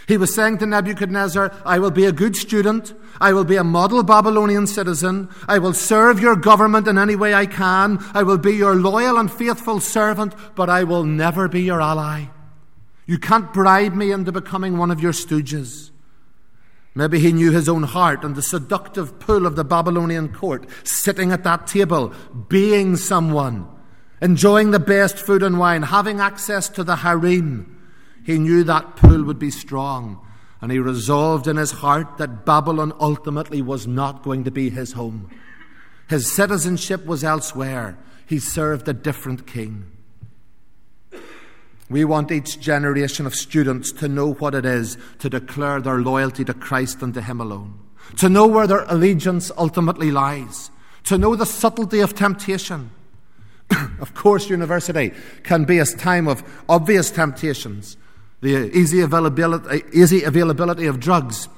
He 0.09 0.16
was 0.16 0.35
saying 0.35 0.59
to 0.59 0.66
Nebuchadnezzar, 0.66 1.54
I 1.64 1.78
will 1.78 1.92
be 1.92 2.04
a 2.04 2.11
good 2.11 2.35
student. 2.35 2.92
I 3.20 3.33
will 3.33 3.44
be 3.44 3.54
a 3.54 3.62
model 3.62 4.02
Babylonian 4.02 4.66
citizen. 4.66 5.28
I 5.46 5.61
will 5.61 5.74
serve 5.74 6.18
your 6.18 6.35
government 6.35 6.88
in 6.88 6.98
any 6.98 7.14
way 7.14 7.35
I 7.35 7.46
can. 7.46 8.04
I 8.12 8.24
will 8.24 8.37
be 8.37 8.57
your 8.57 8.74
loyal 8.74 9.16
and 9.16 9.33
faithful 9.33 9.78
servant, 9.78 10.35
but 10.57 10.68
I 10.68 10.83
will 10.83 11.04
never 11.04 11.46
be 11.46 11.62
your 11.62 11.80
ally. 11.80 12.24
You 13.07 13.18
can't 13.18 13.52
bribe 13.52 13.94
me 13.94 14.11
into 14.11 14.33
becoming 14.33 14.76
one 14.76 14.90
of 14.90 15.00
your 15.00 15.12
stooges. 15.12 15.92
Maybe 16.96 17.20
he 17.20 17.33
knew 17.33 17.52
his 17.52 17.68
own 17.68 17.85
heart 17.85 18.24
and 18.24 18.35
the 18.35 18.42
seductive 18.42 19.20
pull 19.20 19.46
of 19.46 19.54
the 19.54 19.64
Babylonian 19.64 20.33
court, 20.33 20.66
sitting 20.83 21.30
at 21.30 21.44
that 21.44 21.68
table, 21.68 22.12
being 22.48 22.96
someone 22.96 23.68
enjoying 24.24 24.70
the 24.70 24.80
best 24.80 25.18
food 25.18 25.42
and 25.42 25.58
wine, 25.58 25.82
having 25.82 26.18
access 26.18 26.70
to 26.70 26.82
the 26.82 26.96
harem. 26.96 27.70
He 28.24 28.38
knew 28.38 28.64
that 28.64 28.96
pull 28.96 29.22
would 29.22 29.38
be 29.38 29.50
strong, 29.50 30.26
and 30.62 30.72
he 30.72 30.78
resolved 30.78 31.46
in 31.46 31.58
his 31.58 31.72
heart 31.72 32.16
that 32.16 32.46
Babylon 32.46 32.94
ultimately 32.98 33.60
was 33.60 33.87
not 33.87 34.22
going 34.22 34.44
to 34.44 34.50
be 34.50 34.70
his 34.70 34.92
home. 34.92 35.28
His 36.08 36.32
citizenship 36.32 37.04
was 37.04 37.22
elsewhere. 37.22 37.98
He 38.26 38.38
served 38.38 38.88
a 38.88 38.94
different 38.94 39.46
king. 39.46 39.92
We 41.90 42.06
want 42.06 42.32
each 42.32 42.58
generation 42.58 43.26
of 43.26 43.34
students 43.34 43.92
to 43.92 44.08
know 44.08 44.32
what 44.32 44.54
it 44.54 44.64
is 44.64 44.96
to 45.18 45.28
declare 45.28 45.82
their 45.82 45.98
loyalty 45.98 46.46
to 46.46 46.54
Christ 46.54 47.02
and 47.02 47.12
to 47.12 47.20
Him 47.20 47.42
alone, 47.42 47.78
to 48.16 48.30
know 48.30 48.46
where 48.46 48.66
their 48.66 48.84
allegiance 48.84 49.52
ultimately 49.58 50.10
lies, 50.10 50.70
to 51.04 51.18
know 51.18 51.37
the 51.37 51.44
subtlety 51.44 52.00
of 52.00 52.14
temptation 52.14 52.90
of 54.00 54.14
course, 54.14 54.50
university 54.50 55.12
can 55.42 55.64
be 55.64 55.79
a 55.79 55.85
time 55.85 56.29
of 56.29 56.42
obvious 56.68 57.11
temptations 57.11 57.96
the 58.44 58.70
easy 58.77 59.00
availability, 59.00 59.83
easy 59.94 60.22
availability 60.22 60.85
of 60.85 61.00
drugs, 61.00 61.48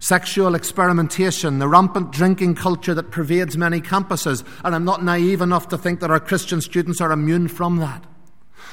sexual 0.00 0.56
experimentation, 0.56 1.60
the 1.60 1.68
rampant 1.68 2.10
drinking 2.10 2.56
culture 2.56 2.94
that 2.94 3.12
pervades 3.12 3.56
many 3.56 3.80
campuses. 3.80 4.44
And 4.64 4.74
I'm 4.74 4.84
not 4.84 5.04
naive 5.04 5.40
enough 5.40 5.68
to 5.68 5.78
think 5.78 6.00
that 6.00 6.10
our 6.10 6.18
Christian 6.18 6.60
students 6.60 7.00
are 7.00 7.12
immune 7.12 7.46
from 7.46 7.76
that. 7.76 8.04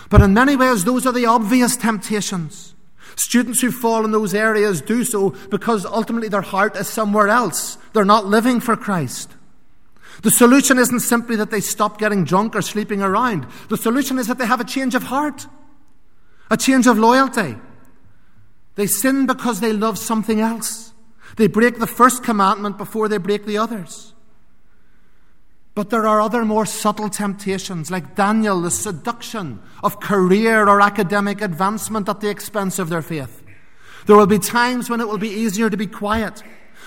But 0.10 0.22
in 0.22 0.34
many 0.34 0.56
ways, 0.56 0.84
those 0.84 1.06
are 1.06 1.14
the 1.14 1.28
obvious 1.28 1.78
temptations. 1.78 2.74
Students 3.16 3.62
who 3.62 3.72
fall 3.72 4.04
in 4.04 4.12
those 4.12 4.34
areas 4.34 4.82
do 4.82 5.04
so 5.04 5.30
because 5.52 5.86
ultimately 5.86 6.30
their 6.30 6.42
heart 6.42 6.76
is 6.76 6.88
somewhere 6.88 7.28
else. 7.28 7.78
They're 7.94 8.04
not 8.04 8.26
living 8.26 8.60
for 8.60 8.76
Christ. 8.76 9.30
The 10.22 10.32
solution 10.32 10.78
isn't 10.78 11.00
simply 11.00 11.36
that 11.38 11.52
they 11.52 11.62
stop 11.62 11.98
getting 11.98 12.26
drunk 12.26 12.56
or 12.56 12.62
sleeping 12.62 13.02
around. 13.02 13.48
The 13.70 13.78
solution 13.78 14.20
is 14.20 14.28
that 14.28 14.38
they 14.38 14.46
have 14.46 14.60
a 14.60 14.66
change 14.66 14.96
of 14.96 15.04
heart, 15.04 15.48
a 16.52 16.58
change 16.58 16.88
of 16.88 16.98
loyalty. 16.98 17.56
They 18.76 18.88
sin 18.88 19.26
because 19.26 19.60
they 19.60 19.74
love 19.74 19.98
something 19.98 20.42
else. 20.42 20.94
They 21.38 21.48
break 21.48 21.80
the 21.80 21.88
first 21.88 22.24
commandment 22.24 22.78
before 22.78 23.08
they 23.08 23.18
break 23.18 23.46
the 23.46 23.58
others. 23.58 24.14
But 25.76 25.90
there 25.90 26.06
are 26.06 26.20
other 26.20 26.44
more 26.44 26.66
subtle 26.66 27.10
temptations, 27.10 27.90
like 27.90 28.16
Daniel, 28.16 28.62
the 28.62 28.72
seduction 28.72 29.62
of 29.82 30.02
career 30.02 30.68
or 30.68 30.82
academic 30.82 31.42
advancement 31.42 32.10
at 32.10 32.20
the 32.20 32.30
expense 32.30 32.80
of 32.80 32.90
their 32.90 33.02
faith. 33.02 33.44
There 34.06 34.18
will 34.18 34.28
be 34.28 34.40
times 34.40 34.90
when 34.90 35.00
it 35.00 35.08
will 35.08 35.18
be 35.18 35.30
easier 35.30 35.70
to 35.70 35.78
be 35.78 35.88
quiet 35.88 36.44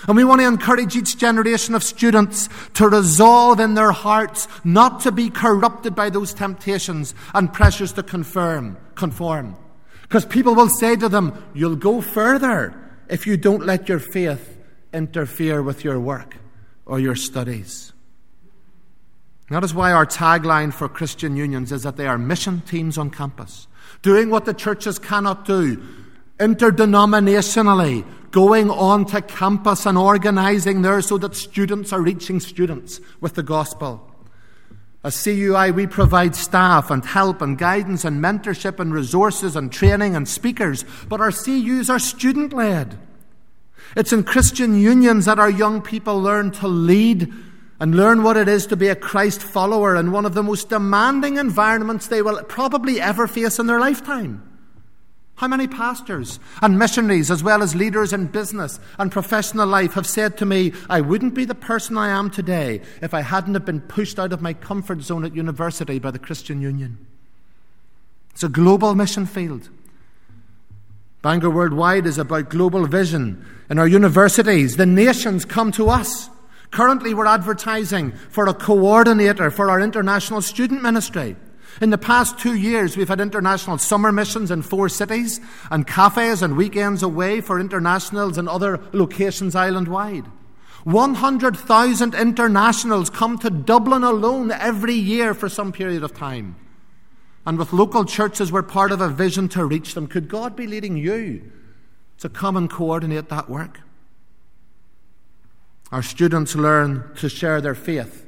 and 0.07 0.17
we 0.17 0.23
want 0.23 0.41
to 0.41 0.47
encourage 0.47 0.95
each 0.95 1.17
generation 1.17 1.75
of 1.75 1.83
students 1.83 2.49
to 2.73 2.89
resolve 2.89 3.59
in 3.59 3.73
their 3.73 3.91
hearts 3.91 4.47
not 4.63 4.99
to 5.01 5.11
be 5.11 5.29
corrupted 5.29 5.95
by 5.95 6.09
those 6.09 6.33
temptations 6.33 7.15
and 7.33 7.53
pressures 7.53 7.93
to 7.93 8.03
confirm, 8.03 8.77
conform. 8.95 9.55
Because 10.01 10.25
people 10.25 10.55
will 10.55 10.69
say 10.69 10.95
to 10.95 11.09
them, 11.09 11.43
You'll 11.53 11.75
go 11.75 12.01
further 12.01 12.75
if 13.09 13.25
you 13.25 13.37
don't 13.37 13.65
let 13.65 13.89
your 13.89 13.99
faith 13.99 14.57
interfere 14.93 15.63
with 15.63 15.83
your 15.83 15.99
work 15.99 16.37
or 16.85 16.99
your 16.99 17.15
studies. 17.15 17.93
That 19.49 19.63
is 19.63 19.73
why 19.73 19.91
our 19.91 20.05
tagline 20.05 20.73
for 20.73 20.89
Christian 20.89 21.35
unions 21.35 21.71
is 21.71 21.83
that 21.83 21.97
they 21.97 22.07
are 22.07 22.17
mission 22.17 22.61
teams 22.61 22.97
on 22.97 23.09
campus, 23.09 23.67
doing 24.01 24.29
what 24.29 24.45
the 24.45 24.53
churches 24.53 24.99
cannot 24.99 25.45
do 25.45 25.81
interdenominationally, 26.43 28.05
going 28.31 28.69
on 28.69 29.05
to 29.05 29.21
campus 29.21 29.85
and 29.85 29.97
organizing 29.97 30.81
there 30.81 31.01
so 31.01 31.17
that 31.17 31.35
students 31.35 31.93
are 31.93 32.01
reaching 32.01 32.39
students 32.39 32.99
with 33.21 33.35
the 33.35 33.43
gospel. 33.43 34.09
As 35.05 35.21
CUI, 35.21 35.71
we 35.71 35.87
provide 35.87 36.35
staff 36.35 36.91
and 36.91 37.03
help 37.03 37.41
and 37.41 37.57
guidance 37.57 38.05
and 38.05 38.21
mentorship 38.21 38.79
and 38.79 38.93
resources 38.93 39.55
and 39.55 39.71
training 39.71 40.15
and 40.15 40.27
speakers, 40.27 40.83
but 41.07 41.21
our 41.21 41.31
CUs 41.31 41.89
are 41.89 41.99
student 41.99 42.53
led. 42.53 42.97
It's 43.95 44.13
in 44.13 44.23
Christian 44.23 44.79
unions 44.79 45.25
that 45.25 45.39
our 45.39 45.49
young 45.49 45.81
people 45.81 46.19
learn 46.19 46.51
to 46.51 46.67
lead 46.67 47.31
and 47.79 47.95
learn 47.95 48.23
what 48.23 48.37
it 48.37 48.47
is 48.47 48.65
to 48.67 48.77
be 48.77 48.87
a 48.87 48.95
Christ 48.95 49.41
follower 49.41 49.95
in 49.95 50.11
one 50.11 50.25
of 50.25 50.33
the 50.33 50.43
most 50.43 50.69
demanding 50.69 51.37
environments 51.37 52.07
they 52.07 52.21
will 52.21 52.41
probably 52.43 52.99
ever 52.99 53.27
face 53.27 53.59
in 53.59 53.67
their 53.67 53.79
lifetime. 53.79 54.52
How 55.35 55.47
many 55.47 55.67
pastors 55.67 56.39
and 56.61 56.77
missionaries, 56.77 57.31
as 57.31 57.43
well 57.43 57.63
as 57.63 57.75
leaders 57.75 58.13
in 58.13 58.27
business 58.27 58.79
and 58.99 59.11
professional 59.11 59.67
life, 59.67 59.93
have 59.93 60.05
said 60.05 60.37
to 60.37 60.45
me, 60.45 60.73
I 60.89 61.01
wouldn't 61.01 61.33
be 61.33 61.43
the 61.43 61.55
person 61.55 61.97
I 61.97 62.09
am 62.09 62.29
today 62.29 62.81
if 63.01 63.13
I 63.13 63.21
hadn't 63.21 63.55
have 63.55 63.65
been 63.65 63.81
pushed 63.81 64.19
out 64.19 64.31
of 64.31 64.41
my 64.41 64.53
comfort 64.53 65.01
zone 65.01 65.25
at 65.25 65.35
university 65.35 65.97
by 65.97 66.11
the 66.11 66.19
Christian 66.19 66.61
Union? 66.61 67.05
It's 68.31 68.43
a 68.43 68.49
global 68.49 68.95
mission 68.95 69.25
field. 69.25 69.69
Bangor 71.23 71.49
Worldwide 71.49 72.05
is 72.05 72.17
about 72.17 72.49
global 72.49 72.85
vision. 72.85 73.45
In 73.69 73.79
our 73.79 73.87
universities, 73.87 74.77
the 74.77 74.85
nations 74.85 75.45
come 75.45 75.71
to 75.71 75.89
us. 75.89 76.29
Currently, 76.71 77.13
we're 77.13 77.25
advertising 77.25 78.11
for 78.29 78.47
a 78.47 78.53
coordinator 78.53 79.49
for 79.49 79.69
our 79.69 79.79
international 79.79 80.41
student 80.41 80.81
ministry. 80.81 81.35
In 81.81 81.89
the 81.89 81.97
past 81.97 82.37
two 82.37 82.55
years, 82.55 82.95
we've 82.95 83.07
had 83.07 83.19
international 83.19 83.77
summer 83.77 84.11
missions 84.11 84.51
in 84.51 84.61
four 84.61 84.89
cities 84.89 85.39
and 85.71 85.87
cafes 85.87 86.41
and 86.41 86.55
weekends 86.55 87.01
away 87.01 87.41
for 87.41 87.59
internationals 87.59 88.37
in 88.37 88.47
other 88.47 88.79
locations 88.93 89.55
island 89.55 89.87
wide. 89.87 90.25
100,000 90.83 92.13
internationals 92.13 93.09
come 93.09 93.37
to 93.39 93.49
Dublin 93.49 94.03
alone 94.03 94.51
every 94.51 94.93
year 94.93 95.33
for 95.33 95.49
some 95.49 95.71
period 95.71 96.03
of 96.03 96.13
time. 96.13 96.55
And 97.45 97.57
with 97.57 97.73
local 97.73 98.05
churches, 98.05 98.51
we're 98.51 98.63
part 98.63 98.91
of 98.91 99.01
a 99.01 99.09
vision 99.09 99.49
to 99.49 99.65
reach 99.65 99.93
them. 99.93 100.07
Could 100.07 100.27
God 100.27 100.55
be 100.55 100.67
leading 100.67 100.97
you 100.97 101.51
to 102.19 102.29
come 102.29 102.55
and 102.55 102.69
coordinate 102.69 103.29
that 103.29 103.49
work? 103.49 103.79
Our 105.91 106.03
students 106.03 106.55
learn 106.55 107.11
to 107.17 107.29
share 107.29 107.61
their 107.61 107.75
faith 107.75 108.22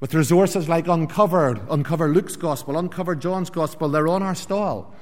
with 0.00 0.14
resources 0.14 0.68
like 0.68 0.86
Uncover, 0.86 1.60
Uncover 1.70 2.08
Luke's 2.08 2.36
Gospel, 2.36 2.78
Uncover 2.78 3.14
John's 3.14 3.50
Gospel. 3.50 3.88
They're 3.88 4.08
on 4.08 4.22
our 4.22 4.34
stall. 4.34 4.94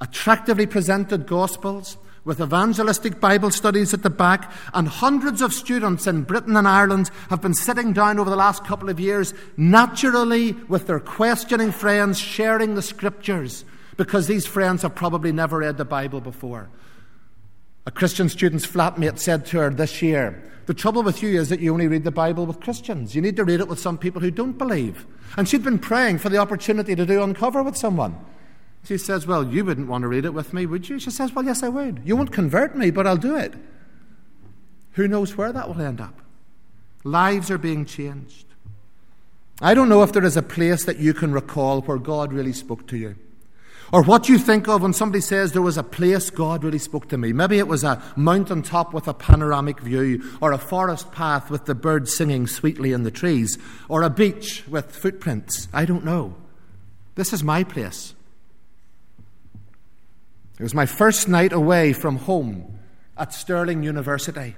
Attractively 0.00 0.66
presented 0.66 1.26
Gospels 1.26 1.96
with 2.24 2.40
evangelistic 2.40 3.20
Bible 3.20 3.50
studies 3.50 3.92
at 3.92 4.02
the 4.02 4.10
back, 4.10 4.52
and 4.74 4.86
hundreds 4.86 5.42
of 5.42 5.52
students 5.52 6.06
in 6.06 6.22
Britain 6.22 6.56
and 6.56 6.68
Ireland 6.68 7.10
have 7.30 7.42
been 7.42 7.54
sitting 7.54 7.92
down 7.92 8.18
over 8.18 8.30
the 8.30 8.36
last 8.36 8.64
couple 8.64 8.88
of 8.88 9.00
years, 9.00 9.34
naturally 9.56 10.52
with 10.68 10.86
their 10.86 11.00
questioning 11.00 11.72
friends, 11.72 12.18
sharing 12.18 12.74
the 12.74 12.82
scriptures, 12.82 13.64
because 13.96 14.28
these 14.28 14.46
friends 14.46 14.82
have 14.82 14.94
probably 14.94 15.32
never 15.32 15.58
read 15.58 15.78
the 15.78 15.84
Bible 15.84 16.20
before. 16.20 16.68
A 17.84 17.90
Christian 17.90 18.28
student's 18.28 18.66
flatmate 18.66 19.18
said 19.18 19.44
to 19.46 19.58
her 19.58 19.70
this 19.70 20.02
year, 20.02 20.42
The 20.66 20.74
trouble 20.74 21.02
with 21.02 21.22
you 21.22 21.40
is 21.40 21.48
that 21.48 21.60
you 21.60 21.72
only 21.72 21.88
read 21.88 22.04
the 22.04 22.12
Bible 22.12 22.46
with 22.46 22.60
Christians. 22.60 23.14
You 23.14 23.22
need 23.22 23.36
to 23.36 23.44
read 23.44 23.60
it 23.60 23.68
with 23.68 23.80
some 23.80 23.98
people 23.98 24.20
who 24.20 24.30
don't 24.30 24.56
believe. 24.56 25.04
And 25.36 25.48
she'd 25.48 25.64
been 25.64 25.78
praying 25.78 26.18
for 26.18 26.28
the 26.28 26.38
opportunity 26.38 26.94
to 26.94 27.04
do 27.04 27.22
Uncover 27.22 27.62
with 27.62 27.76
someone. 27.76 28.16
She 28.84 28.98
says, 28.98 29.26
Well, 29.26 29.46
you 29.48 29.64
wouldn't 29.64 29.88
want 29.88 30.02
to 30.02 30.08
read 30.08 30.24
it 30.24 30.34
with 30.34 30.52
me, 30.52 30.66
would 30.66 30.88
you? 30.88 31.00
She 31.00 31.10
says, 31.10 31.34
Well, 31.34 31.44
yes, 31.44 31.62
I 31.62 31.68
would. 31.68 32.02
You 32.04 32.16
won't 32.16 32.32
convert 32.32 32.76
me, 32.76 32.90
but 32.90 33.06
I'll 33.06 33.16
do 33.16 33.36
it. 33.36 33.54
Who 34.92 35.08
knows 35.08 35.36
where 35.36 35.52
that 35.52 35.68
will 35.68 35.80
end 35.80 36.00
up? 36.00 36.20
Lives 37.02 37.50
are 37.50 37.58
being 37.58 37.84
changed. 37.84 38.46
I 39.60 39.74
don't 39.74 39.88
know 39.88 40.02
if 40.02 40.12
there 40.12 40.24
is 40.24 40.36
a 40.36 40.42
place 40.42 40.84
that 40.84 40.98
you 40.98 41.14
can 41.14 41.32
recall 41.32 41.80
where 41.82 41.98
God 41.98 42.32
really 42.32 42.52
spoke 42.52 42.86
to 42.88 42.96
you. 42.96 43.16
Or 43.92 44.02
what 44.02 44.26
you 44.26 44.38
think 44.38 44.68
of 44.68 44.80
when 44.80 44.94
somebody 44.94 45.20
says 45.20 45.52
there 45.52 45.60
was 45.60 45.76
a 45.76 45.82
place 45.82 46.30
God 46.30 46.64
really 46.64 46.78
spoke 46.78 47.10
to 47.10 47.18
me. 47.18 47.34
Maybe 47.34 47.58
it 47.58 47.68
was 47.68 47.84
a 47.84 48.02
mountain 48.16 48.62
top 48.62 48.94
with 48.94 49.06
a 49.06 49.12
panoramic 49.12 49.80
view, 49.80 50.22
or 50.40 50.52
a 50.52 50.58
forest 50.58 51.12
path 51.12 51.50
with 51.50 51.66
the 51.66 51.74
birds 51.74 52.16
singing 52.16 52.46
sweetly 52.46 52.92
in 52.92 53.02
the 53.02 53.10
trees, 53.10 53.58
or 53.90 54.02
a 54.02 54.08
beach 54.08 54.66
with 54.66 54.96
footprints. 54.96 55.68
I 55.74 55.84
don't 55.84 56.06
know. 56.06 56.34
This 57.16 57.34
is 57.34 57.44
my 57.44 57.64
place. 57.64 58.14
It 60.58 60.62
was 60.62 60.74
my 60.74 60.86
first 60.86 61.28
night 61.28 61.52
away 61.52 61.92
from 61.92 62.16
home 62.16 62.78
at 63.18 63.34
Stirling 63.34 63.82
University. 63.82 64.56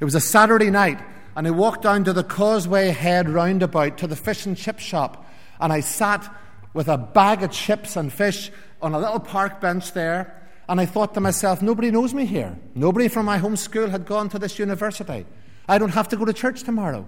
It 0.00 0.04
was 0.04 0.16
a 0.16 0.20
Saturday 0.20 0.70
night, 0.70 1.00
and 1.36 1.46
I 1.46 1.52
walked 1.52 1.82
down 1.82 2.02
to 2.04 2.12
the 2.12 2.24
Causeway 2.24 2.88
Head 2.88 3.28
roundabout 3.28 3.98
to 3.98 4.08
the 4.08 4.16
fish 4.16 4.46
and 4.46 4.56
chip 4.56 4.80
shop, 4.80 5.30
and 5.60 5.72
I 5.72 5.78
sat 5.78 6.28
with 6.74 6.88
a 6.88 6.98
bag 6.98 7.42
of 7.42 7.50
chips 7.50 7.96
and 7.96 8.12
fish 8.12 8.50
on 8.82 8.92
a 8.92 8.98
little 8.98 9.20
park 9.20 9.60
bench 9.60 9.92
there, 9.92 10.42
and 10.68 10.80
I 10.80 10.86
thought 10.86 11.14
to 11.14 11.20
myself, 11.20 11.62
nobody 11.62 11.90
knows 11.90 12.12
me 12.12 12.26
here. 12.26 12.58
Nobody 12.74 13.08
from 13.08 13.26
my 13.26 13.38
home 13.38 13.56
school 13.56 13.88
had 13.88 14.04
gone 14.04 14.28
to 14.30 14.38
this 14.38 14.58
university. 14.58 15.24
I 15.68 15.78
don't 15.78 15.94
have 15.94 16.08
to 16.08 16.16
go 16.16 16.24
to 16.24 16.32
church 16.32 16.62
tomorrow. 16.62 17.06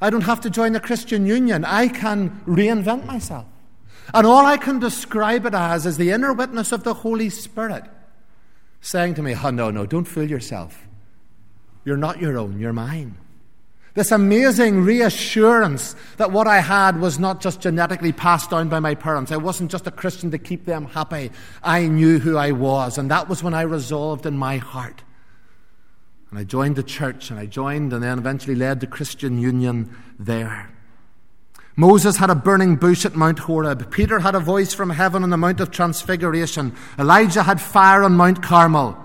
I 0.00 0.10
don't 0.10 0.22
have 0.22 0.40
to 0.42 0.50
join 0.50 0.72
the 0.72 0.80
Christian 0.80 1.26
Union. 1.26 1.64
I 1.64 1.88
can 1.88 2.40
reinvent 2.46 3.06
myself. 3.06 3.46
And 4.12 4.26
all 4.26 4.44
I 4.44 4.58
can 4.58 4.78
describe 4.78 5.46
it 5.46 5.54
as 5.54 5.86
is 5.86 5.96
the 5.96 6.10
inner 6.10 6.32
witness 6.32 6.72
of 6.72 6.84
the 6.84 6.94
Holy 6.94 7.30
Spirit 7.30 7.84
saying 8.80 9.14
to 9.14 9.22
me, 9.22 9.34
oh, 9.42 9.50
no, 9.50 9.70
no, 9.70 9.86
don't 9.86 10.04
fool 10.04 10.28
yourself. 10.28 10.86
You're 11.84 11.96
not 11.96 12.20
your 12.20 12.36
own, 12.38 12.60
you're 12.60 12.72
mine. 12.72 13.16
This 13.94 14.10
amazing 14.10 14.82
reassurance 14.84 15.94
that 16.16 16.32
what 16.32 16.48
I 16.48 16.58
had 16.58 17.00
was 17.00 17.20
not 17.20 17.40
just 17.40 17.60
genetically 17.60 18.12
passed 18.12 18.50
down 18.50 18.68
by 18.68 18.80
my 18.80 18.96
parents. 18.96 19.30
I 19.30 19.36
wasn't 19.36 19.70
just 19.70 19.86
a 19.86 19.92
Christian 19.92 20.32
to 20.32 20.38
keep 20.38 20.64
them 20.64 20.86
happy. 20.86 21.30
I 21.62 21.86
knew 21.86 22.18
who 22.18 22.36
I 22.36 22.50
was. 22.50 22.98
And 22.98 23.08
that 23.12 23.28
was 23.28 23.44
when 23.44 23.54
I 23.54 23.62
resolved 23.62 24.26
in 24.26 24.36
my 24.36 24.56
heart. 24.56 25.04
And 26.30 26.40
I 26.40 26.42
joined 26.42 26.74
the 26.74 26.82
church, 26.82 27.30
and 27.30 27.38
I 27.38 27.46
joined 27.46 27.92
and 27.92 28.02
then 28.02 28.18
eventually 28.18 28.56
led 28.56 28.80
the 28.80 28.88
Christian 28.88 29.38
Union 29.38 29.96
there. 30.18 30.70
Moses 31.76 32.16
had 32.16 32.30
a 32.30 32.34
burning 32.34 32.74
bush 32.74 33.04
at 33.04 33.14
Mount 33.14 33.38
Horeb. 33.40 33.92
Peter 33.92 34.18
had 34.18 34.34
a 34.34 34.40
voice 34.40 34.74
from 34.74 34.90
heaven 34.90 35.22
on 35.22 35.30
the 35.30 35.36
Mount 35.36 35.60
of 35.60 35.70
Transfiguration. 35.70 36.74
Elijah 36.98 37.44
had 37.44 37.60
fire 37.60 38.02
on 38.02 38.16
Mount 38.16 38.42
Carmel. 38.42 38.98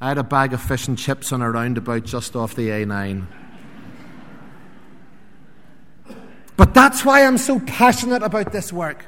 I 0.00 0.08
had 0.08 0.18
a 0.18 0.24
bag 0.24 0.52
of 0.52 0.60
fish 0.60 0.88
and 0.88 0.98
chips 0.98 1.32
on 1.32 1.42
a 1.42 1.50
roundabout 1.50 2.04
just 2.04 2.34
off 2.34 2.56
the 2.56 2.70
A9. 2.70 3.26
But 6.56 6.74
that's 6.74 7.04
why 7.04 7.24
I'm 7.24 7.38
so 7.38 7.60
passionate 7.60 8.22
about 8.22 8.52
this 8.52 8.72
work. 8.72 9.04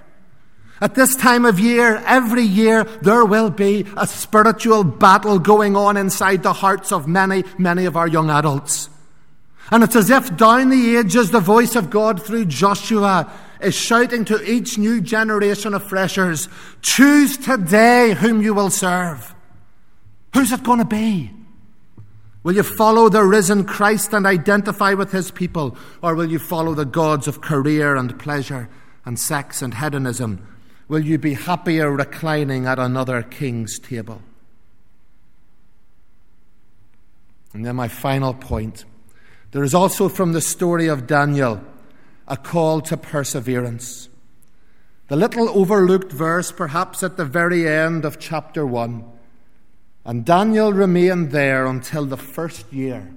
At 0.81 0.95
this 0.95 1.15
time 1.15 1.45
of 1.45 1.61
year, 1.61 2.03
every 2.05 2.43
year, 2.43 2.85
there 2.85 3.25
will 3.25 3.51
be 3.51 3.87
a 3.97 4.07
spiritual 4.07 4.83
battle 4.83 5.39
going 5.39 5.77
on 5.77 5.97
inside 5.97 6.43
the 6.43 6.53
hearts 6.53 6.93
of 6.93 7.07
many, 7.07 7.45
many 7.59 7.85
of 7.85 7.97
our 7.97 8.09
young 8.09 8.29
adults. 8.29 8.91
And 9.71 9.83
it's 9.83 9.97
as 9.97 10.11
if 10.11 10.37
down 10.37 10.71
the 10.71 10.97
ages, 10.97 11.31
the 11.31 11.41
voice 11.41 11.77
of 11.77 11.91
God 11.91 12.23
through 12.23 12.47
Joshua 12.47 13.33
is 13.61 13.75
shouting 13.75 14.25
to 14.27 14.51
each 14.51 14.77
new 14.77 15.01
generation 15.01 15.75
of 15.75 15.83
freshers 15.83 16.49
choose 16.83 17.39
today 17.39 18.13
whom 18.13 18.43
you 18.43 18.53
will 18.53 18.71
serve. 18.71 19.35
Who's 20.35 20.53
it 20.53 20.63
going 20.63 20.81
to 20.81 20.85
be? 20.85 21.31
Will 22.45 22.55
you 22.55 22.63
follow 22.63 23.09
the 23.09 23.25
risen 23.25 23.65
Christ 23.65 24.13
and 24.13 24.27
identify 24.27 24.93
with 24.93 25.13
his 25.13 25.31
people, 25.31 25.79
or 26.03 26.15
will 26.15 26.31
you 26.31 26.39
follow 26.39 26.75
the 26.75 26.85
gods 26.85 27.27
of 27.27 27.41
career 27.41 27.97
and 27.97 28.19
pleasure 28.19 28.69
and 29.07 29.19
sex 29.19 29.63
and 29.63 29.73
hedonism? 29.73 30.47
Will 30.87 31.01
you 31.01 31.17
be 31.17 31.33
happier 31.33 31.91
reclining 31.91 32.67
at 32.67 32.79
another 32.79 33.23
king's 33.23 33.79
table? 33.79 34.21
And 37.55 37.65
then 37.65 37.77
my 37.77 37.89
final 37.89 38.35
point. 38.35 38.85
There 39.53 39.65
is 39.65 39.75
also 39.75 40.11
from 40.11 40.33
the 40.33 40.43
story 40.43 40.87
of 40.87 41.07
Daniel 41.07 41.63
a 42.29 42.37
call 42.37 42.83
to 42.83 42.97
perseverance. 42.99 44.11
The 45.09 45.17
little 45.17 45.49
overlooked 45.49 46.13
verse, 46.13 46.53
perhaps 46.53 47.03
at 47.03 47.17
the 47.17 47.25
very 47.25 47.67
end 47.67 48.05
of 48.05 48.19
chapter 48.19 48.67
1. 48.67 49.14
And 50.05 50.25
Daniel 50.25 50.73
remained 50.73 51.31
there 51.31 51.67
until 51.67 52.05
the 52.05 52.17
first 52.17 52.73
year 52.73 53.11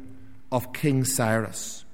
of 0.51 0.73
King 0.73 1.03
Cyrus. 1.03 1.85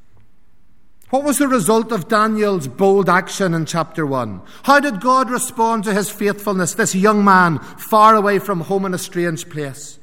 What 1.09 1.23
was 1.23 1.37
the 1.37 1.47
result 1.47 1.91
of 1.91 2.07
Daniel's 2.07 2.67
bold 2.67 3.09
action 3.09 3.53
in 3.53 3.65
chapter 3.65 4.05
1? 4.05 4.41
How 4.63 4.79
did 4.79 5.01
God 5.01 5.29
respond 5.29 5.83
to 5.83 5.93
his 5.93 6.09
faithfulness, 6.09 6.73
this 6.73 6.95
young 6.95 7.23
man 7.23 7.59
far 7.59 8.15
away 8.15 8.39
from 8.39 8.61
home 8.61 8.85
in 8.85 8.93
a 8.93 8.99
strange 8.99 9.49
place? 9.49 9.99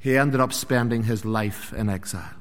he 0.00 0.16
ended 0.16 0.40
up 0.40 0.52
spending 0.52 1.04
his 1.04 1.24
life 1.24 1.72
in 1.74 1.88
exile. 1.88 2.34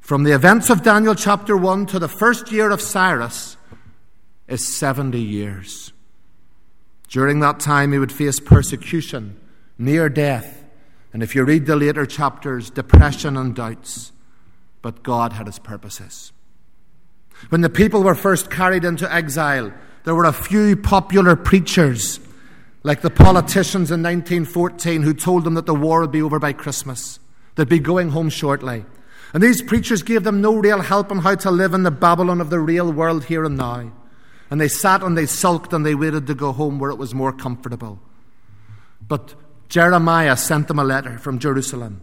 From 0.00 0.22
the 0.22 0.32
events 0.32 0.68
of 0.68 0.82
Daniel 0.82 1.14
chapter 1.14 1.56
1 1.56 1.86
to 1.86 1.98
the 1.98 2.08
first 2.08 2.52
year 2.52 2.70
of 2.70 2.82
Cyrus 2.82 3.56
is 4.46 4.76
70 4.76 5.18
years. 5.18 5.93
During 7.08 7.40
that 7.40 7.60
time, 7.60 7.92
he 7.92 7.98
would 7.98 8.12
face 8.12 8.40
persecution, 8.40 9.38
near 9.78 10.08
death, 10.08 10.64
and 11.12 11.22
if 11.22 11.34
you 11.34 11.44
read 11.44 11.66
the 11.66 11.76
later 11.76 12.06
chapters, 12.06 12.70
depression 12.70 13.36
and 13.36 13.54
doubts. 13.54 14.10
But 14.82 15.04
God 15.04 15.32
had 15.32 15.46
his 15.46 15.60
purposes. 15.60 16.32
When 17.50 17.60
the 17.60 17.70
people 17.70 18.02
were 18.02 18.16
first 18.16 18.50
carried 18.50 18.84
into 18.84 19.10
exile, 19.12 19.72
there 20.02 20.14
were 20.14 20.24
a 20.24 20.32
few 20.32 20.76
popular 20.76 21.36
preachers 21.36 22.18
like 22.82 23.00
the 23.00 23.10
politicians 23.10 23.90
in 23.90 24.02
1914 24.02 25.02
who 25.02 25.14
told 25.14 25.44
them 25.44 25.54
that 25.54 25.66
the 25.66 25.74
war 25.74 26.00
would 26.00 26.10
be 26.10 26.20
over 26.20 26.38
by 26.38 26.52
Christmas. 26.52 27.18
They'd 27.54 27.68
be 27.68 27.78
going 27.78 28.10
home 28.10 28.28
shortly. 28.28 28.84
And 29.32 29.42
these 29.42 29.62
preachers 29.62 30.02
gave 30.02 30.24
them 30.24 30.40
no 30.40 30.56
real 30.56 30.80
help 30.80 31.10
on 31.10 31.18
how 31.18 31.36
to 31.36 31.50
live 31.50 31.74
in 31.74 31.84
the 31.84 31.90
Babylon 31.90 32.40
of 32.40 32.50
the 32.50 32.60
real 32.60 32.92
world 32.92 33.24
here 33.24 33.44
and 33.44 33.56
now. 33.56 33.92
And 34.54 34.60
they 34.60 34.68
sat 34.68 35.02
and 35.02 35.18
they 35.18 35.26
sulked 35.26 35.72
and 35.72 35.84
they 35.84 35.96
waited 35.96 36.28
to 36.28 36.34
go 36.36 36.52
home 36.52 36.78
where 36.78 36.92
it 36.92 36.96
was 36.96 37.12
more 37.12 37.32
comfortable. 37.32 37.98
But 39.00 39.34
Jeremiah 39.68 40.36
sent 40.36 40.68
them 40.68 40.78
a 40.78 40.84
letter 40.84 41.18
from 41.18 41.40
Jerusalem. 41.40 42.02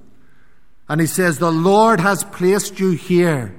And 0.90 1.00
he 1.00 1.08
says, 1.08 1.40
The 1.40 1.50
Lord 1.50 2.02
has 2.02 2.26
placed 2.26 2.78
you 2.78 2.92
here. 2.92 3.56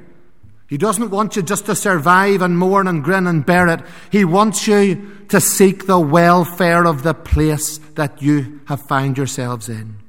He 0.68 0.76
doesn't 0.76 1.08
want 1.08 1.36
you 1.36 1.42
just 1.42 1.64
to 1.64 1.74
survive 1.74 2.42
and 2.42 2.58
mourn 2.58 2.86
and 2.86 3.02
grin 3.02 3.26
and 3.26 3.46
bear 3.46 3.66
it. 3.68 3.80
He 4.10 4.26
wants 4.26 4.68
you 4.68 5.24
to 5.30 5.40
seek 5.40 5.86
the 5.86 5.98
welfare 5.98 6.86
of 6.86 7.02
the 7.02 7.14
place 7.14 7.78
that 7.94 8.20
you 8.20 8.60
have 8.66 8.82
found 8.82 9.16
yourselves 9.16 9.70
in. 9.70 10.00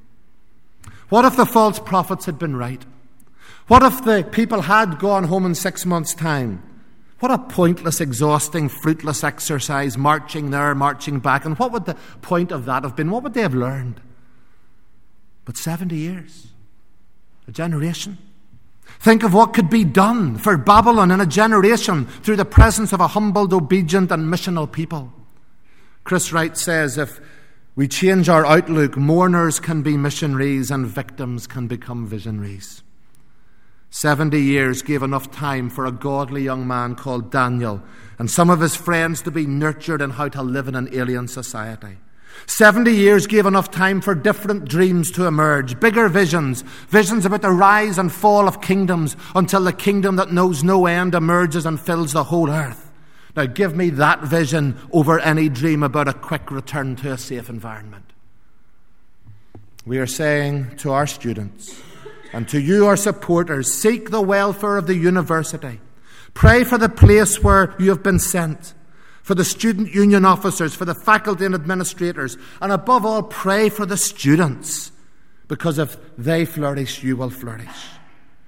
What 1.07 1.23
if 1.23 1.37
the 1.37 1.45
false 1.45 1.79
prophets 1.79 2.25
had 2.25 2.37
been 2.37 2.57
right? 2.57 2.83
What 3.67 3.81
if 3.81 4.03
the 4.03 4.27
people 4.29 4.63
had 4.63 4.99
gone 4.99 5.23
home 5.23 5.45
in 5.45 5.55
six 5.55 5.85
months' 5.85 6.13
time? 6.13 6.61
What 7.23 7.31
a 7.31 7.37
pointless, 7.37 8.01
exhausting, 8.01 8.67
fruitless 8.67 9.23
exercise, 9.23 9.97
marching 9.97 10.51
there, 10.51 10.75
marching 10.75 11.21
back. 11.21 11.45
And 11.45 11.57
what 11.57 11.71
would 11.71 11.85
the 11.85 11.95
point 12.21 12.51
of 12.51 12.65
that 12.65 12.83
have 12.83 12.97
been? 12.97 13.09
What 13.09 13.23
would 13.23 13.33
they 13.33 13.43
have 13.43 13.55
learned? 13.55 14.01
But 15.45 15.55
70 15.55 15.95
years, 15.95 16.47
a 17.47 17.53
generation. 17.53 18.17
Think 18.99 19.23
of 19.23 19.33
what 19.33 19.53
could 19.53 19.69
be 19.69 19.85
done 19.85 20.37
for 20.37 20.57
Babylon 20.57 21.11
in 21.11 21.21
a 21.21 21.25
generation 21.25 22.07
through 22.07 22.35
the 22.35 22.43
presence 22.43 22.91
of 22.91 22.99
a 22.99 23.07
humbled, 23.07 23.53
obedient, 23.53 24.11
and 24.11 24.23
missional 24.23 24.69
people. 24.69 25.13
Chris 26.03 26.33
Wright 26.33 26.57
says 26.57 26.97
if 26.97 27.21
we 27.77 27.87
change 27.87 28.27
our 28.27 28.45
outlook, 28.45 28.97
mourners 28.97 29.61
can 29.61 29.81
be 29.81 29.95
missionaries 29.95 30.69
and 30.69 30.85
victims 30.85 31.47
can 31.47 31.67
become 31.67 32.05
visionaries. 32.05 32.82
70 33.93 34.41
years 34.41 34.81
gave 34.81 35.03
enough 35.03 35.29
time 35.29 35.69
for 35.69 35.85
a 35.85 35.91
godly 35.91 36.41
young 36.41 36.65
man 36.65 36.95
called 36.95 37.29
Daniel 37.29 37.79
and 38.17 38.29
some 38.29 38.49
of 38.49 38.59
his 38.59 38.75
friends 38.75 39.21
to 39.21 39.29
be 39.29 39.45
nurtured 39.45 40.01
in 40.01 40.09
how 40.09 40.27
to 40.29 40.41
live 40.41 40.67
in 40.67 40.73
an 40.73 40.89
alien 40.93 41.27
society. 41.27 41.99
70 42.47 42.91
years 42.91 43.27
gave 43.27 43.45
enough 43.45 43.69
time 43.69 44.01
for 44.01 44.15
different 44.15 44.65
dreams 44.65 45.11
to 45.11 45.27
emerge, 45.27 45.79
bigger 45.79 46.09
visions, 46.09 46.63
visions 46.89 47.23
about 47.23 47.43
the 47.43 47.51
rise 47.51 47.99
and 47.99 48.11
fall 48.11 48.47
of 48.47 48.61
kingdoms 48.61 49.15
until 49.35 49.63
the 49.63 49.71
kingdom 49.71 50.15
that 50.15 50.31
knows 50.31 50.63
no 50.63 50.87
end 50.87 51.13
emerges 51.13 51.67
and 51.67 51.79
fills 51.79 52.13
the 52.13 52.23
whole 52.23 52.49
earth. 52.49 52.91
Now, 53.35 53.45
give 53.45 53.75
me 53.75 53.91
that 53.91 54.23
vision 54.23 54.75
over 54.91 55.19
any 55.19 55.49
dream 55.49 55.83
about 55.83 56.07
a 56.07 56.13
quick 56.13 56.49
return 56.49 56.95
to 56.95 57.11
a 57.11 57.17
safe 57.19 57.47
environment. 57.47 58.11
We 59.85 59.99
are 59.99 60.07
saying 60.07 60.77
to 60.77 60.93
our 60.93 61.05
students, 61.05 61.79
and 62.33 62.49
to 62.49 62.59
you, 62.59 62.87
our 62.87 62.97
supporters, 62.97 63.71
seek 63.71 64.09
the 64.09 64.21
welfare 64.21 64.77
of 64.77 64.87
the 64.87 64.95
university. 64.95 65.79
Pray 66.33 66.63
for 66.63 66.79
the 66.79 66.89
place 66.89 67.43
where 67.43 67.75
you 67.77 67.89
have 67.89 68.01
been 68.01 68.19
sent, 68.19 68.73
for 69.21 69.35
the 69.35 69.45
student 69.45 69.93
union 69.93 70.25
officers, 70.25 70.73
for 70.73 70.85
the 70.85 70.95
faculty 70.95 71.45
and 71.45 71.53
administrators, 71.53 72.37
and 72.59 72.71
above 72.71 73.05
all, 73.05 73.23
pray 73.23 73.69
for 73.69 73.85
the 73.85 73.97
students, 73.97 74.91
because 75.47 75.77
if 75.77 75.95
they 76.17 76.43
flourish, 76.43 77.03
you 77.03 77.15
will 77.15 77.29
flourish. 77.29 77.87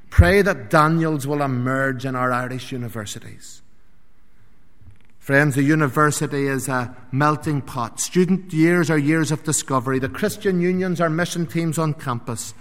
Pray 0.10 0.42
that 0.42 0.70
Daniels 0.70 1.28
will 1.28 1.42
emerge 1.42 2.06
in 2.06 2.16
our 2.16 2.32
Irish 2.32 2.72
universities. 2.72 3.62
Friends, 5.20 5.56
the 5.56 5.64
university 5.64 6.48
is 6.48 6.68
a 6.68 6.96
melting 7.12 7.62
pot. 7.62 8.00
Student 8.00 8.54
years 8.54 8.90
are 8.90 8.98
years 8.98 9.32
of 9.32 9.44
discovery. 9.44 10.00
The 10.00 10.08
Christian 10.08 10.62
unions 10.62 11.02
are 11.02 11.10
mission 11.10 11.48
teams 11.48 11.78
on 11.78 11.96
campus. 11.96 12.54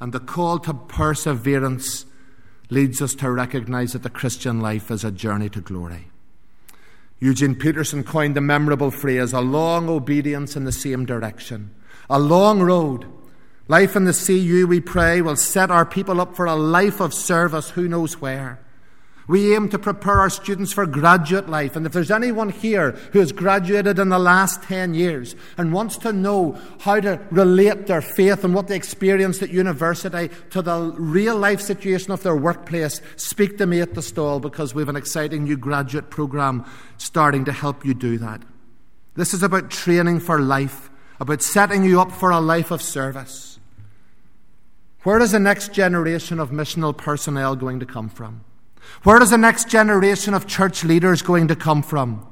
And 0.00 0.12
the 0.12 0.20
call 0.20 0.58
to 0.60 0.74
perseverance 0.74 2.06
leads 2.70 3.02
us 3.02 3.14
to 3.16 3.30
recognize 3.30 3.92
that 3.92 4.02
the 4.02 4.10
Christian 4.10 4.60
life 4.60 4.90
is 4.90 5.04
a 5.04 5.10
journey 5.10 5.48
to 5.50 5.60
glory. 5.60 6.08
Eugene 7.20 7.56
Peterson 7.56 8.04
coined 8.04 8.36
the 8.36 8.40
memorable 8.40 8.90
phrase 8.90 9.32
a 9.32 9.40
long 9.40 9.88
obedience 9.88 10.54
in 10.54 10.64
the 10.64 10.72
same 10.72 11.04
direction, 11.04 11.74
a 12.08 12.18
long 12.18 12.60
road. 12.60 13.06
Life 13.66 13.96
in 13.96 14.04
the 14.04 14.12
CU, 14.12 14.66
we 14.66 14.80
pray, 14.80 15.20
will 15.20 15.36
set 15.36 15.70
our 15.70 15.84
people 15.84 16.20
up 16.20 16.36
for 16.36 16.46
a 16.46 16.54
life 16.54 17.00
of 17.00 17.12
service, 17.12 17.70
who 17.70 17.88
knows 17.88 18.20
where. 18.20 18.60
We 19.28 19.54
aim 19.54 19.68
to 19.68 19.78
prepare 19.78 20.20
our 20.20 20.30
students 20.30 20.72
for 20.72 20.86
graduate 20.86 21.50
life. 21.50 21.76
And 21.76 21.84
if 21.84 21.92
there's 21.92 22.10
anyone 22.10 22.48
here 22.48 22.92
who 23.12 23.18
has 23.18 23.30
graduated 23.30 23.98
in 23.98 24.08
the 24.08 24.18
last 24.18 24.62
10 24.62 24.94
years 24.94 25.36
and 25.58 25.70
wants 25.70 25.98
to 25.98 26.14
know 26.14 26.58
how 26.80 26.98
to 26.98 27.20
relate 27.30 27.86
their 27.86 28.00
faith 28.00 28.42
and 28.42 28.54
what 28.54 28.68
they 28.68 28.76
experienced 28.76 29.42
at 29.42 29.50
university 29.50 30.30
to 30.48 30.62
the 30.62 30.94
real 30.96 31.36
life 31.36 31.60
situation 31.60 32.10
of 32.10 32.22
their 32.22 32.36
workplace, 32.36 33.02
speak 33.16 33.58
to 33.58 33.66
me 33.66 33.82
at 33.82 33.92
the 33.92 34.00
stall 34.00 34.40
because 34.40 34.74
we 34.74 34.80
have 34.80 34.88
an 34.88 34.96
exciting 34.96 35.44
new 35.44 35.58
graduate 35.58 36.08
program 36.08 36.64
starting 36.96 37.44
to 37.44 37.52
help 37.52 37.84
you 37.84 37.92
do 37.92 38.16
that. 38.16 38.40
This 39.14 39.34
is 39.34 39.42
about 39.42 39.70
training 39.70 40.20
for 40.20 40.40
life, 40.40 40.88
about 41.20 41.42
setting 41.42 41.84
you 41.84 42.00
up 42.00 42.12
for 42.12 42.30
a 42.30 42.40
life 42.40 42.70
of 42.70 42.80
service. 42.80 43.60
Where 45.02 45.20
is 45.20 45.32
the 45.32 45.38
next 45.38 45.74
generation 45.74 46.40
of 46.40 46.48
missional 46.48 46.96
personnel 46.96 47.56
going 47.56 47.80
to 47.80 47.86
come 47.86 48.08
from? 48.08 48.44
Where 49.02 49.22
is 49.22 49.30
the 49.30 49.38
next 49.38 49.68
generation 49.68 50.34
of 50.34 50.46
church 50.46 50.84
leaders 50.84 51.22
going 51.22 51.48
to 51.48 51.56
come 51.56 51.82
from? 51.82 52.26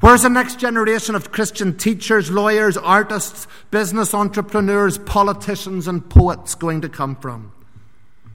Where's 0.00 0.22
the 0.22 0.30
next 0.30 0.58
generation 0.58 1.14
of 1.14 1.30
Christian 1.30 1.76
teachers, 1.76 2.30
lawyers, 2.30 2.76
artists, 2.76 3.46
business 3.70 4.14
entrepreneurs, 4.14 4.96
politicians, 4.96 5.86
and 5.86 6.08
poets 6.08 6.54
going 6.54 6.80
to 6.80 6.88
come 6.88 7.16
from? 7.16 7.52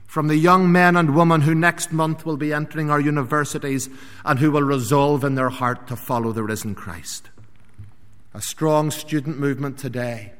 From 0.06 0.28
the 0.28 0.36
young 0.36 0.70
men 0.70 0.96
and 0.96 1.16
women 1.16 1.40
who 1.40 1.54
next 1.54 1.92
month 1.92 2.24
will 2.24 2.36
be 2.36 2.52
entering 2.52 2.88
our 2.88 3.00
universities 3.00 3.88
and 4.24 4.38
who 4.38 4.52
will 4.52 4.62
resolve 4.62 5.24
in 5.24 5.34
their 5.34 5.48
heart 5.48 5.88
to 5.88 5.96
follow 5.96 6.30
the 6.32 6.44
risen 6.44 6.74
Christ. 6.74 7.30
A 8.32 8.40
strong 8.40 8.90
student 8.92 9.38
movement 9.38 9.76
today 9.76 10.32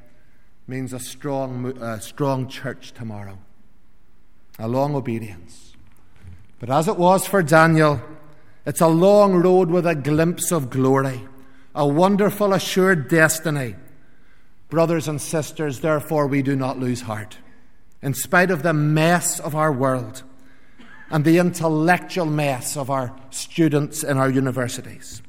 means 0.69 0.93
a 0.93 1.01
strong, 1.01 1.77
uh, 1.83 1.99
strong 1.99 2.49
church 2.49 2.93
tomorrow. 2.93 3.39
A 4.59 4.69
long 4.69 4.95
obedience 4.95 5.66
but 6.59 6.71
as 6.71 6.89
it 6.89 6.97
was 6.97 7.27
for 7.27 7.43
Daniel, 7.43 8.01
it's 8.65 8.81
a 8.81 8.89
long 8.89 9.35
road 9.35 9.71
with 9.71 9.87
a 9.87 9.95
glimpse 9.95 10.51
of 10.51 10.71
glory, 10.71 11.21
a 11.75 11.87
wonderful, 11.87 12.53
assured 12.53 13.09
destiny. 13.09 13.77
Brothers 14.69 15.07
and 15.07 15.21
sisters, 15.21 15.81
therefore, 15.81 16.27
we 16.27 16.43
do 16.43 16.57
not 16.57 16.79
lose 16.79 17.03
heart. 17.03 17.39
In 18.03 18.15
spite 18.15 18.51
of 18.51 18.63
the 18.63 18.73
mess 18.73 19.39
of 19.39 19.55
our 19.55 19.73
world 19.73 20.23
and 21.11 21.25
the 21.25 21.39
intellectual 21.39 22.27
mess 22.27 22.77
of 22.77 22.91
our 22.91 23.15
students 23.31 24.03
in 24.03 24.17
our 24.19 24.31
universities, 24.31 25.23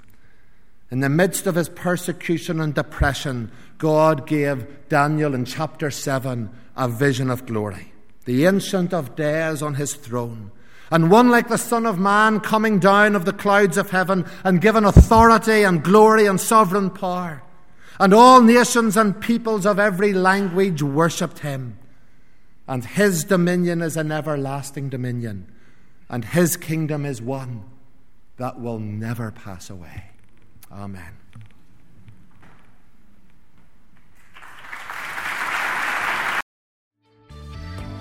in 0.89 1.01
the 1.01 1.09
midst 1.09 1.45
of 1.47 1.55
his 1.55 1.69
persecution 1.69 2.61
and 2.61 2.73
depression, 2.73 3.51
God 3.77 4.25
gave 4.25 4.65
Daniel 4.89 5.35
in 5.35 5.45
chapter 5.45 5.91
7 5.91 6.49
a 6.75 6.87
vision 6.87 7.29
of 7.29 7.45
glory. 7.45 7.91
The 8.25 8.45
Ancient 8.45 8.93
of 8.93 9.15
Days 9.15 9.61
on 9.61 9.75
his 9.75 9.93
throne 9.93 10.51
and 10.91 11.11
one 11.11 11.29
like 11.29 11.49
the 11.49 11.57
Son 11.57 11.85
of 11.85 11.99
Man 11.99 12.39
coming 12.39 12.79
down 12.79 13.15
of 13.15 13.25
the 13.25 13.33
clouds 13.33 13.77
of 13.77 13.91
heaven 13.91 14.25
and 14.43 14.61
given 14.61 14.85
authority 14.85 15.63
and 15.63 15.83
glory 15.83 16.25
and 16.25 16.39
sovereign 16.39 16.89
power. 16.89 17.43
And 17.99 18.13
all 18.13 18.41
nations 18.41 18.95
and 18.95 19.19
peoples 19.19 19.65
of 19.65 19.79
every 19.79 20.13
language 20.13 20.81
worshipped 20.81 21.39
him. 21.39 21.79
And 22.67 22.85
his 22.85 23.23
dominion 23.23 23.81
is 23.81 23.97
an 23.97 24.11
everlasting 24.11 24.89
dominion, 24.89 25.51
and 26.09 26.25
his 26.25 26.57
kingdom 26.57 27.05
is 27.05 27.21
one 27.21 27.63
that 28.37 28.59
will 28.59 28.79
never 28.79 29.31
pass 29.31 29.69
away. 29.69 30.11
Amen. 30.71 31.17